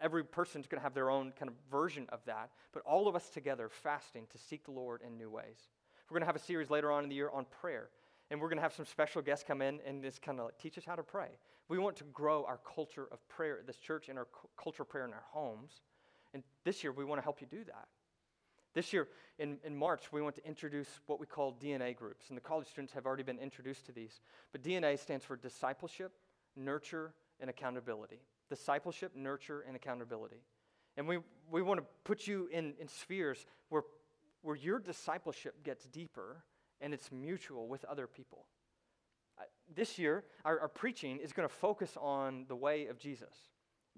Every 0.03 0.23
person's 0.23 0.67
going 0.67 0.79
to 0.79 0.83
have 0.83 0.93
their 0.93 1.09
own 1.09 1.33
kind 1.39 1.49
of 1.49 1.55
version 1.71 2.07
of 2.11 2.21
that, 2.27 2.51
but 2.75 2.83
all 2.83 3.09
of 3.09 3.17
us 3.17 3.31
together 3.31 3.71
fasting 3.71 4.27
to 4.31 4.37
seek 4.37 4.63
the 4.67 4.73
Lord 4.73 5.01
in 5.07 5.17
new 5.17 5.31
ways. 5.31 5.71
We're 6.11 6.17
going 6.17 6.23
to 6.25 6.27
have 6.27 6.37
a 6.37 6.47
series 6.47 6.69
later 6.69 6.93
on 6.93 7.05
in 7.05 7.09
the 7.09 7.17
year 7.17 7.31
on 7.33 7.47
prayer, 7.63 7.89
and 8.31 8.39
we're 8.39 8.49
going 8.49 8.59
to 8.59 8.63
have 8.63 8.75
some 8.75 8.85
special 8.85 9.23
guests 9.23 9.43
come 9.49 9.63
in 9.63 9.81
and 9.87 10.03
just 10.03 10.21
kind 10.21 10.39
of 10.39 10.45
like 10.45 10.59
teach 10.59 10.77
us 10.77 10.85
how 10.85 10.97
to 10.97 11.03
pray. 11.03 11.29
We 11.71 11.79
want 11.79 11.97
to 11.97 12.05
grow 12.13 12.45
our 12.45 12.61
culture 12.75 13.09
of 13.11 13.27
prayer 13.31 13.59
at 13.61 13.67
this 13.67 13.79
church 13.79 14.11
and 14.11 14.19
our 14.19 14.29
culture 14.63 14.83
of 14.83 14.91
prayer 14.91 15.07
in 15.07 15.15
our 15.15 15.25
homes. 15.31 15.81
And 16.35 16.43
this 16.65 16.85
year, 16.85 16.93
we 16.93 17.07
want 17.07 17.19
to 17.19 17.23
help 17.23 17.41
you 17.41 17.47
do 17.51 17.65
that. 17.65 17.89
This 18.75 18.93
year, 18.93 19.09
in, 19.39 19.59
in 19.65 19.77
March, 19.77 20.13
we 20.13 20.23
want 20.23 20.35
to 20.37 20.47
introduce 20.47 20.89
what 21.07 21.21
we 21.21 21.27
call 21.27 21.55
DNA 21.61 21.95
groups, 21.95 22.29
and 22.29 22.37
the 22.37 22.43
college 22.43 22.69
students 22.69 22.93
have 22.95 23.07
already 23.07 23.23
been 23.23 23.39
introduced 23.39 23.87
to 23.87 23.93
these. 23.93 24.21
But 24.51 24.63
DNA 24.63 24.99
stands 24.99 25.25
for 25.25 25.37
discipleship, 25.37 26.13
nurture, 26.57 27.13
and 27.41 27.51
accountability. 27.51 28.21
Discipleship, 28.49 29.13
nurture, 29.15 29.65
and 29.67 29.77
accountability. 29.77 30.43
And 30.97 31.07
we, 31.07 31.19
we 31.51 31.63
want 31.63 31.81
to 31.81 31.87
put 32.05 32.27
you 32.27 32.49
in, 32.53 32.75
in 32.81 32.89
spheres 32.89 33.47
where, 33.69 33.83
where 34.43 34.57
your 34.57 34.79
discipleship 34.79 35.63
gets 35.65 35.87
deeper 35.87 36.45
and 36.81 36.93
it's 36.93 37.11
mutual 37.13 37.69
with 37.69 37.85
other 37.85 38.07
people. 38.07 38.47
This 39.75 39.99
year, 39.99 40.25
our, 40.45 40.61
our 40.61 40.69
preaching 40.69 41.19
is 41.19 41.33
going 41.33 41.49
to 41.49 41.55
focus 41.55 41.97
on 42.01 42.45
the 42.49 42.57
way 42.57 42.87
of 42.87 42.99
Jesus. 42.99 43.35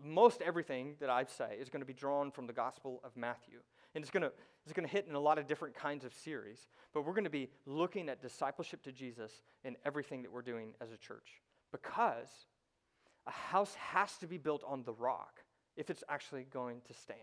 Most 0.02 0.42
everything 0.42 0.94
that 1.00 1.10
I 1.10 1.24
say 1.24 1.56
is 1.58 1.68
going 1.68 1.80
to 1.80 1.86
be 1.86 1.92
drawn 1.92 2.30
from 2.30 2.46
the 2.46 2.52
Gospel 2.52 3.00
of 3.04 3.16
Matthew. 3.16 3.58
And 3.94 4.02
it's 4.02 4.10
going 4.10 4.22
to 4.22 4.32
it's 4.64 4.72
going 4.72 4.86
to 4.86 4.92
hit 4.92 5.06
in 5.08 5.14
a 5.14 5.20
lot 5.20 5.38
of 5.38 5.46
different 5.46 5.74
kinds 5.74 6.06
of 6.06 6.14
series, 6.14 6.68
but 6.94 7.04
we're 7.04 7.12
going 7.12 7.24
to 7.24 7.30
be 7.30 7.50
looking 7.66 8.08
at 8.08 8.22
discipleship 8.22 8.82
to 8.84 8.92
Jesus 8.92 9.42
in 9.62 9.76
everything 9.84 10.22
that 10.22 10.32
we're 10.32 10.42
doing 10.42 10.70
as 10.80 10.90
a 10.90 10.96
church. 10.96 11.42
Because 11.70 12.46
a 13.26 13.30
house 13.30 13.74
has 13.74 14.16
to 14.18 14.26
be 14.26 14.38
built 14.38 14.62
on 14.66 14.84
the 14.84 14.92
rock 14.94 15.40
if 15.76 15.90
it's 15.90 16.02
actually 16.08 16.46
going 16.50 16.80
to 16.86 16.94
stand. 16.94 17.18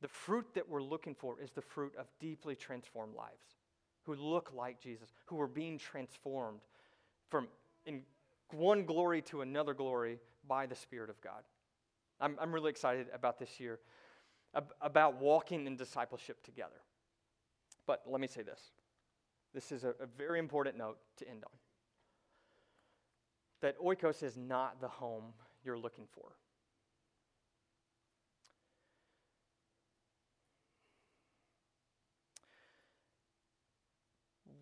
The 0.00 0.08
fruit 0.08 0.46
that 0.54 0.68
we're 0.68 0.82
looking 0.82 1.14
for 1.14 1.40
is 1.40 1.50
the 1.50 1.62
fruit 1.62 1.92
of 1.98 2.06
deeply 2.18 2.56
transformed 2.56 3.14
lives 3.14 3.58
who 4.04 4.14
look 4.14 4.50
like 4.56 4.80
Jesus, 4.80 5.12
who 5.26 5.40
are 5.40 5.46
being 5.46 5.78
transformed 5.78 6.60
from 7.28 7.48
in 7.86 8.02
one 8.50 8.84
glory 8.84 9.22
to 9.22 9.42
another 9.42 9.74
glory 9.74 10.18
by 10.48 10.66
the 10.66 10.74
Spirit 10.74 11.10
of 11.10 11.20
God. 11.20 11.42
I'm, 12.20 12.36
I'm 12.40 12.52
really 12.52 12.70
excited 12.70 13.06
about 13.14 13.38
this 13.38 13.60
year, 13.60 13.78
ab- 14.54 14.72
about 14.80 15.20
walking 15.20 15.66
in 15.66 15.76
discipleship 15.76 16.42
together. 16.42 16.82
But 17.86 18.02
let 18.06 18.20
me 18.20 18.26
say 18.26 18.42
this 18.42 18.60
this 19.52 19.72
is 19.72 19.84
a, 19.84 19.90
a 20.00 20.06
very 20.06 20.38
important 20.38 20.76
note 20.76 20.98
to 21.16 21.28
end 21.28 21.44
on 21.44 21.52
that 23.60 23.78
oikos 23.78 24.22
is 24.22 24.36
not 24.36 24.80
the 24.80 24.88
home 24.88 25.34
you're 25.64 25.78
looking 25.78 26.06
for. 26.12 26.32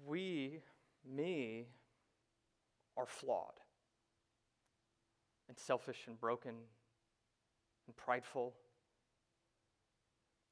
We, 0.07 0.61
me, 1.05 1.66
are 2.96 3.07
flawed 3.07 3.61
and 5.48 5.59
selfish 5.59 6.07
and 6.07 6.18
broken 6.18 6.55
and 7.87 7.96
prideful. 7.96 8.55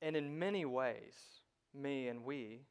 And 0.03 0.17
in 0.17 0.39
many 0.39 0.65
ways, 0.65 1.15
me 1.75 2.09
and 2.09 2.25
we 2.25 2.63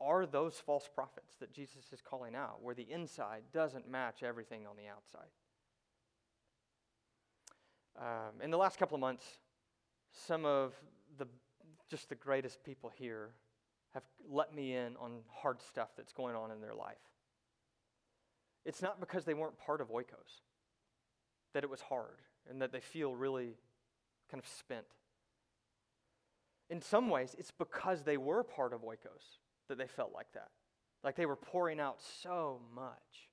are 0.00 0.26
those 0.26 0.54
false 0.54 0.88
prophets 0.92 1.36
that 1.40 1.52
Jesus 1.52 1.92
is 1.92 2.00
calling 2.00 2.34
out, 2.34 2.62
where 2.62 2.74
the 2.74 2.86
inside 2.90 3.42
doesn't 3.52 3.88
match 3.88 4.22
everything 4.22 4.66
on 4.66 4.76
the 4.76 4.88
outside. 4.88 5.30
Um, 7.96 8.42
in 8.42 8.50
the 8.50 8.58
last 8.58 8.78
couple 8.78 8.96
of 8.96 9.00
months, 9.00 9.24
some 10.12 10.44
of 10.44 10.74
the 11.18 11.26
just 11.90 12.08
the 12.08 12.14
greatest 12.14 12.64
people 12.64 12.90
here 12.96 13.30
have 13.92 14.02
let 14.28 14.54
me 14.54 14.74
in 14.74 14.96
on 14.96 15.20
hard 15.32 15.60
stuff 15.62 15.90
that's 15.96 16.12
going 16.12 16.34
on 16.34 16.50
in 16.50 16.60
their 16.60 16.74
life. 16.74 16.96
It's 18.64 18.82
not 18.82 18.98
because 18.98 19.24
they 19.24 19.34
weren't 19.34 19.58
part 19.58 19.80
of 19.80 19.90
Oikos 19.90 20.42
that 21.52 21.62
it 21.62 21.70
was 21.70 21.80
hard 21.82 22.20
and 22.50 22.60
that 22.60 22.72
they 22.72 22.80
feel 22.80 23.14
really 23.14 23.54
kind 24.30 24.42
of 24.42 24.48
spent. 24.48 24.86
In 26.70 26.80
some 26.80 27.10
ways, 27.10 27.34
it's 27.38 27.50
because 27.50 28.02
they 28.02 28.16
were 28.16 28.42
part 28.42 28.72
of 28.72 28.82
Oikos 28.82 29.38
that 29.68 29.78
they 29.78 29.86
felt 29.86 30.12
like 30.14 30.32
that. 30.34 30.48
Like 31.02 31.16
they 31.16 31.26
were 31.26 31.36
pouring 31.36 31.80
out 31.80 32.00
so 32.22 32.60
much. 32.74 33.28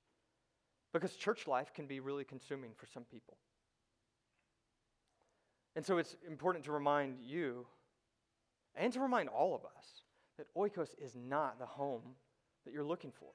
Because 0.92 1.16
church 1.16 1.46
life 1.46 1.72
can 1.72 1.86
be 1.86 2.00
really 2.00 2.24
consuming 2.24 2.72
for 2.76 2.86
some 2.86 3.04
people. 3.04 3.38
And 5.74 5.84
so 5.84 5.96
it's 5.96 6.16
important 6.28 6.66
to 6.66 6.72
remind 6.72 7.18
you 7.18 7.66
and 8.74 8.92
to 8.92 9.00
remind 9.00 9.30
all 9.30 9.54
of 9.54 9.62
us 9.64 10.02
that 10.36 10.54
oikos 10.54 10.90
is 11.02 11.16
not 11.16 11.58
the 11.58 11.66
home 11.66 12.02
that 12.64 12.74
you're 12.74 12.84
looking 12.84 13.12
for. 13.12 13.30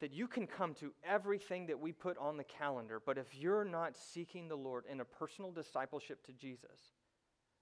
That 0.00 0.12
you 0.12 0.26
can 0.26 0.46
come 0.46 0.74
to 0.74 0.92
everything 1.06 1.66
that 1.66 1.78
we 1.78 1.92
put 1.92 2.16
on 2.18 2.36
the 2.36 2.44
calendar, 2.44 3.02
but 3.04 3.18
if 3.18 3.34
you're 3.34 3.64
not 3.64 3.96
seeking 3.96 4.48
the 4.48 4.56
Lord 4.56 4.84
in 4.90 5.00
a 5.00 5.04
personal 5.04 5.52
discipleship 5.52 6.24
to 6.26 6.32
Jesus, 6.32 6.94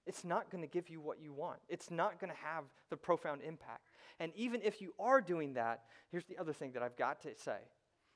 it's 0.09 0.23
not 0.23 0.49
going 0.49 0.63
to 0.63 0.67
give 0.67 0.89
you 0.89 0.99
what 0.99 1.21
you 1.21 1.31
want. 1.31 1.59
It's 1.69 1.91
not 1.91 2.19
going 2.19 2.31
to 2.31 2.39
have 2.43 2.63
the 2.89 2.97
profound 2.97 3.41
impact. 3.43 3.91
And 4.19 4.31
even 4.35 4.59
if 4.63 4.81
you 4.81 4.91
are 4.99 5.21
doing 5.21 5.53
that, 5.53 5.83
here's 6.09 6.25
the 6.25 6.39
other 6.39 6.51
thing 6.51 6.71
that 6.71 6.81
I've 6.81 6.97
got 6.97 7.21
to 7.21 7.29
say 7.37 7.57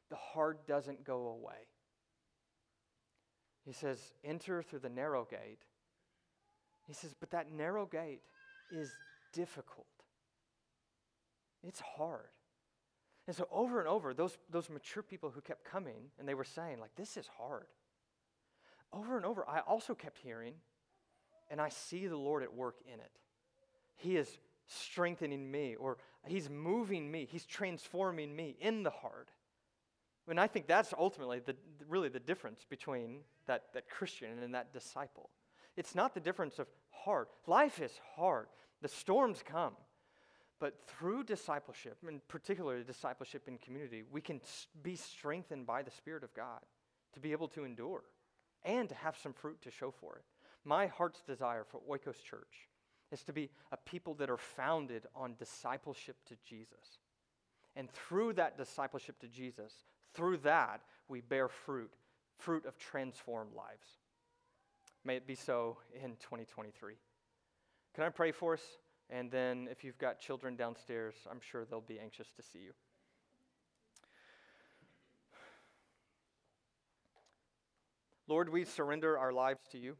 the 0.09 0.15
heart 0.15 0.65
doesn't 0.65 1.05
go 1.05 1.27
away. 1.27 1.67
He 3.63 3.73
says, 3.73 3.99
enter 4.23 4.63
through 4.63 4.79
the 4.79 4.89
narrow 4.89 5.23
gate. 5.29 5.59
He 6.87 6.93
says, 6.93 7.13
but 7.19 7.29
that 7.29 7.51
narrow 7.51 7.85
gate 7.85 8.21
is 8.71 8.89
difficult. 9.31 9.85
It's 11.61 11.79
hard. 11.79 12.31
And 13.27 13.35
so 13.35 13.47
over 13.51 13.79
and 13.79 13.87
over, 13.87 14.15
those, 14.15 14.35
those 14.49 14.67
mature 14.67 15.03
people 15.03 15.29
who 15.29 15.41
kept 15.41 15.63
coming 15.63 16.09
and 16.17 16.27
they 16.27 16.33
were 16.33 16.43
saying, 16.43 16.79
like, 16.79 16.95
this 16.95 17.17
is 17.17 17.29
hard. 17.37 17.67
Over 18.91 19.15
and 19.15 19.27
over, 19.27 19.47
I 19.47 19.59
also 19.59 19.93
kept 19.93 20.17
hearing, 20.17 20.55
and 21.53 21.61
I 21.61 21.69
see 21.69 22.07
the 22.07 22.17
Lord 22.17 22.41
at 22.41 22.51
work 22.51 22.77
in 22.91 22.99
it. 22.99 23.11
He 23.95 24.17
is 24.17 24.39
strengthening 24.65 25.51
me, 25.51 25.75
or 25.75 25.99
He's 26.25 26.49
moving 26.49 27.11
me, 27.11 27.27
He's 27.29 27.45
transforming 27.45 28.35
me 28.35 28.57
in 28.59 28.81
the 28.81 28.89
hard. 28.89 29.29
And 30.27 30.39
I 30.39 30.47
think 30.47 30.65
that's 30.65 30.95
ultimately 30.97 31.41
the, 31.45 31.55
really 31.87 32.09
the 32.09 32.19
difference 32.19 32.65
between 32.67 33.19
that, 33.45 33.65
that 33.75 33.87
Christian 33.87 34.39
and 34.39 34.55
that 34.55 34.73
disciple. 34.73 35.29
It's 35.77 35.93
not 35.93 36.15
the 36.15 36.19
difference 36.19 36.57
of 36.57 36.65
hard. 36.89 37.27
Life 37.45 37.79
is 37.79 37.91
hard. 38.15 38.47
The 38.81 38.87
storms 38.87 39.43
come. 39.45 39.73
But 40.59 40.79
through 40.87 41.25
discipleship, 41.25 41.97
and 42.07 42.27
particularly 42.29 42.83
discipleship 42.83 43.47
in 43.47 43.59
community, 43.59 44.01
we 44.11 44.21
can 44.21 44.41
be 44.81 44.95
strengthened 44.95 45.67
by 45.67 45.83
the 45.83 45.91
Spirit 45.91 46.23
of 46.23 46.33
God 46.33 46.61
to 47.13 47.19
be 47.19 47.31
able 47.31 47.49
to 47.49 47.63
endure 47.63 48.01
and 48.65 48.89
to 48.89 48.95
have 48.95 49.15
some 49.21 49.33
fruit 49.33 49.61
to 49.61 49.69
show 49.69 49.91
for 49.91 50.15
it. 50.15 50.23
My 50.65 50.87
heart's 50.87 51.21
desire 51.21 51.65
for 51.65 51.81
Oikos 51.89 52.23
Church 52.23 52.69
is 53.11 53.23
to 53.23 53.33
be 53.33 53.49
a 53.71 53.77
people 53.77 54.13
that 54.15 54.29
are 54.29 54.37
founded 54.37 55.05
on 55.15 55.35
discipleship 55.37 56.17
to 56.27 56.35
Jesus. 56.47 56.99
And 57.75 57.89
through 57.91 58.33
that 58.33 58.57
discipleship 58.57 59.19
to 59.19 59.27
Jesus, 59.27 59.73
through 60.13 60.37
that, 60.37 60.81
we 61.07 61.21
bear 61.21 61.47
fruit, 61.47 61.91
fruit 62.37 62.65
of 62.65 62.77
transformed 62.77 63.53
lives. 63.53 63.87
May 65.03 65.17
it 65.17 65.27
be 65.27 65.35
so 65.35 65.77
in 65.93 66.11
2023. 66.11 66.95
Can 67.93 68.03
I 68.03 68.09
pray 68.09 68.31
for 68.31 68.53
us? 68.53 68.61
And 69.09 69.29
then 69.29 69.67
if 69.69 69.83
you've 69.83 69.97
got 69.97 70.19
children 70.19 70.55
downstairs, 70.55 71.15
I'm 71.29 71.41
sure 71.41 71.65
they'll 71.65 71.81
be 71.81 71.99
anxious 71.99 72.27
to 72.37 72.41
see 72.41 72.59
you. 72.59 72.71
Lord, 78.27 78.49
we 78.49 78.63
surrender 78.63 79.17
our 79.17 79.33
lives 79.33 79.61
to 79.71 79.77
you. 79.77 79.97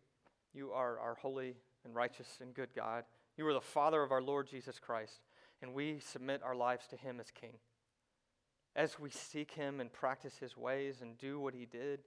You 0.53 0.71
are 0.71 0.99
our 0.99 1.15
holy 1.15 1.55
and 1.83 1.95
righteous 1.95 2.37
and 2.41 2.53
good 2.53 2.69
God. 2.75 3.05
You 3.37 3.47
are 3.47 3.53
the 3.53 3.61
Father 3.61 4.03
of 4.03 4.11
our 4.11 4.21
Lord 4.21 4.47
Jesus 4.47 4.79
Christ, 4.79 5.21
and 5.61 5.73
we 5.73 5.99
submit 5.99 6.43
our 6.43 6.55
lives 6.55 6.87
to 6.87 6.95
him 6.95 7.19
as 7.19 7.31
King. 7.31 7.55
As 8.75 8.99
we 8.99 9.09
seek 9.09 9.51
him 9.51 9.79
and 9.79 9.91
practice 9.91 10.37
his 10.37 10.55
ways 10.55 11.01
and 11.01 11.17
do 11.17 11.39
what 11.39 11.53
he 11.53 11.65
did, 11.65 12.01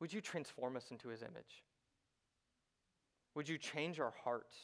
would 0.00 0.12
you 0.12 0.20
transform 0.20 0.76
us 0.76 0.90
into 0.90 1.08
his 1.08 1.22
image? 1.22 1.64
Would 3.34 3.48
you 3.48 3.58
change 3.58 3.98
our 3.98 4.14
hearts? 4.24 4.56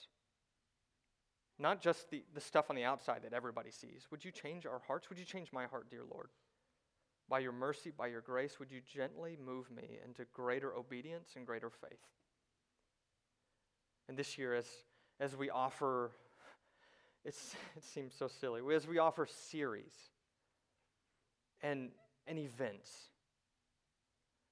Not 1.58 1.82
just 1.82 2.10
the, 2.10 2.24
the 2.34 2.40
stuff 2.40 2.70
on 2.70 2.76
the 2.76 2.84
outside 2.84 3.22
that 3.24 3.32
everybody 3.32 3.70
sees. 3.70 4.06
Would 4.10 4.24
you 4.24 4.30
change 4.30 4.64
our 4.64 4.80
hearts? 4.86 5.08
Would 5.08 5.18
you 5.18 5.24
change 5.24 5.52
my 5.52 5.66
heart, 5.66 5.90
dear 5.90 6.02
Lord? 6.10 6.28
By 7.28 7.40
your 7.40 7.52
mercy, 7.52 7.92
by 7.96 8.08
your 8.08 8.20
grace, 8.20 8.58
would 8.58 8.72
you 8.72 8.80
gently 8.80 9.36
move 9.44 9.70
me 9.70 9.98
into 10.04 10.24
greater 10.32 10.74
obedience 10.74 11.30
and 11.36 11.46
greater 11.46 11.70
faith? 11.70 12.00
And 14.10 14.18
this 14.18 14.36
year, 14.36 14.54
as, 14.54 14.66
as 15.20 15.34
we 15.36 15.48
offer, 15.48 16.10
it's, 17.24 17.54
it 17.76 17.84
seems 17.84 18.12
so 18.12 18.28
silly, 18.28 18.60
as 18.74 18.86
we 18.86 18.98
offer 18.98 19.26
series 19.26 19.94
and, 21.62 21.90
and 22.26 22.38
events 22.38 22.90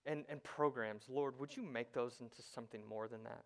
and, 0.06 0.24
and 0.30 0.42
programs, 0.42 1.02
Lord, 1.10 1.38
would 1.38 1.54
you 1.54 1.62
make 1.62 1.92
those 1.92 2.16
into 2.20 2.40
something 2.54 2.80
more 2.88 3.08
than 3.08 3.24
that? 3.24 3.42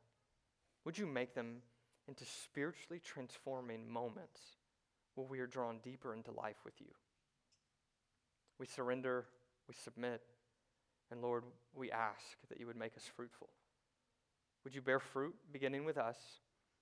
Would 0.85 0.97
you 0.97 1.07
make 1.07 1.35
them 1.35 1.63
into 2.09 2.25
spiritually 2.25 3.01
transforming 3.03 3.91
moments 3.91 4.41
where 5.15 5.27
we 5.27 5.41
are 5.41 5.47
drawn 5.47 5.79
deeper 5.83 6.15
into 6.15 6.31
life 6.31 6.57
with 6.65 6.81
you. 6.81 6.89
We 8.59 8.67
surrender, 8.67 9.27
we 9.69 9.75
submit, 9.75 10.23
and 11.11 11.23
Lord, 11.23 11.45
we 11.75 11.91
ask 11.91 12.25
that 12.49 12.59
you 12.59 12.67
would 12.67 12.77
make 12.77 12.97
us 12.97 13.05
fruitful. 13.15 13.49
Would 14.65 14.75
you 14.75 14.83
bear 14.83 15.01
fruit 15.01 15.35
beginning 15.53 15.85
with 15.85 15.99
us? 15.99 16.17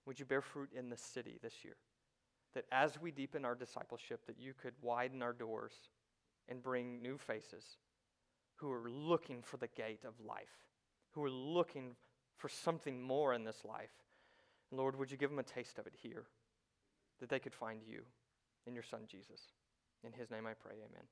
Would 0.07 0.19
you 0.19 0.27
bear 0.27 0.41
fruit 0.41 0.71
in 0.77 0.91
the 0.91 0.97
city 0.97 1.39
this 1.43 1.65
year? 1.65 1.77
That 2.55 2.65
as 2.73 3.01
we 3.01 3.11
deepen 3.11 3.45
our 3.45 3.55
discipleship, 3.55 4.27
that 4.27 4.39
you 4.39 4.53
could 4.61 4.75
widen 4.83 5.23
our 5.23 5.33
doors 5.33 5.73
and 6.49 6.63
bring 6.63 7.01
new 7.01 7.17
faces 7.17 7.65
who 8.57 8.71
are 8.73 8.91
looking 8.91 9.43
for 9.43 9.57
the 9.57 9.69
gate 9.69 10.05
of 10.05 10.15
life, 10.27 10.67
who 11.13 11.23
are 11.25 11.31
looking 11.31 11.97
for 12.37 12.49
something 12.49 13.01
more 13.01 13.35
in 13.35 13.45
this 13.45 13.65
life 13.65 13.91
And 14.71 14.79
Lord, 14.79 14.97
would 14.97 15.11
you 15.11 15.17
give 15.17 15.31
them 15.31 15.39
a 15.39 15.45
taste 15.45 15.79
of 15.79 15.87
it 15.87 15.95
here, 16.01 16.25
that 17.19 17.29
they 17.29 17.39
could 17.39 17.55
find 17.55 17.83
you 17.83 18.03
in 18.67 18.75
your 18.75 18.83
Son 18.83 19.01
Jesus. 19.07 19.41
In 20.05 20.13
his 20.13 20.31
name 20.31 20.47
I 20.47 20.55
pray, 20.55 20.77
amen. 20.77 21.05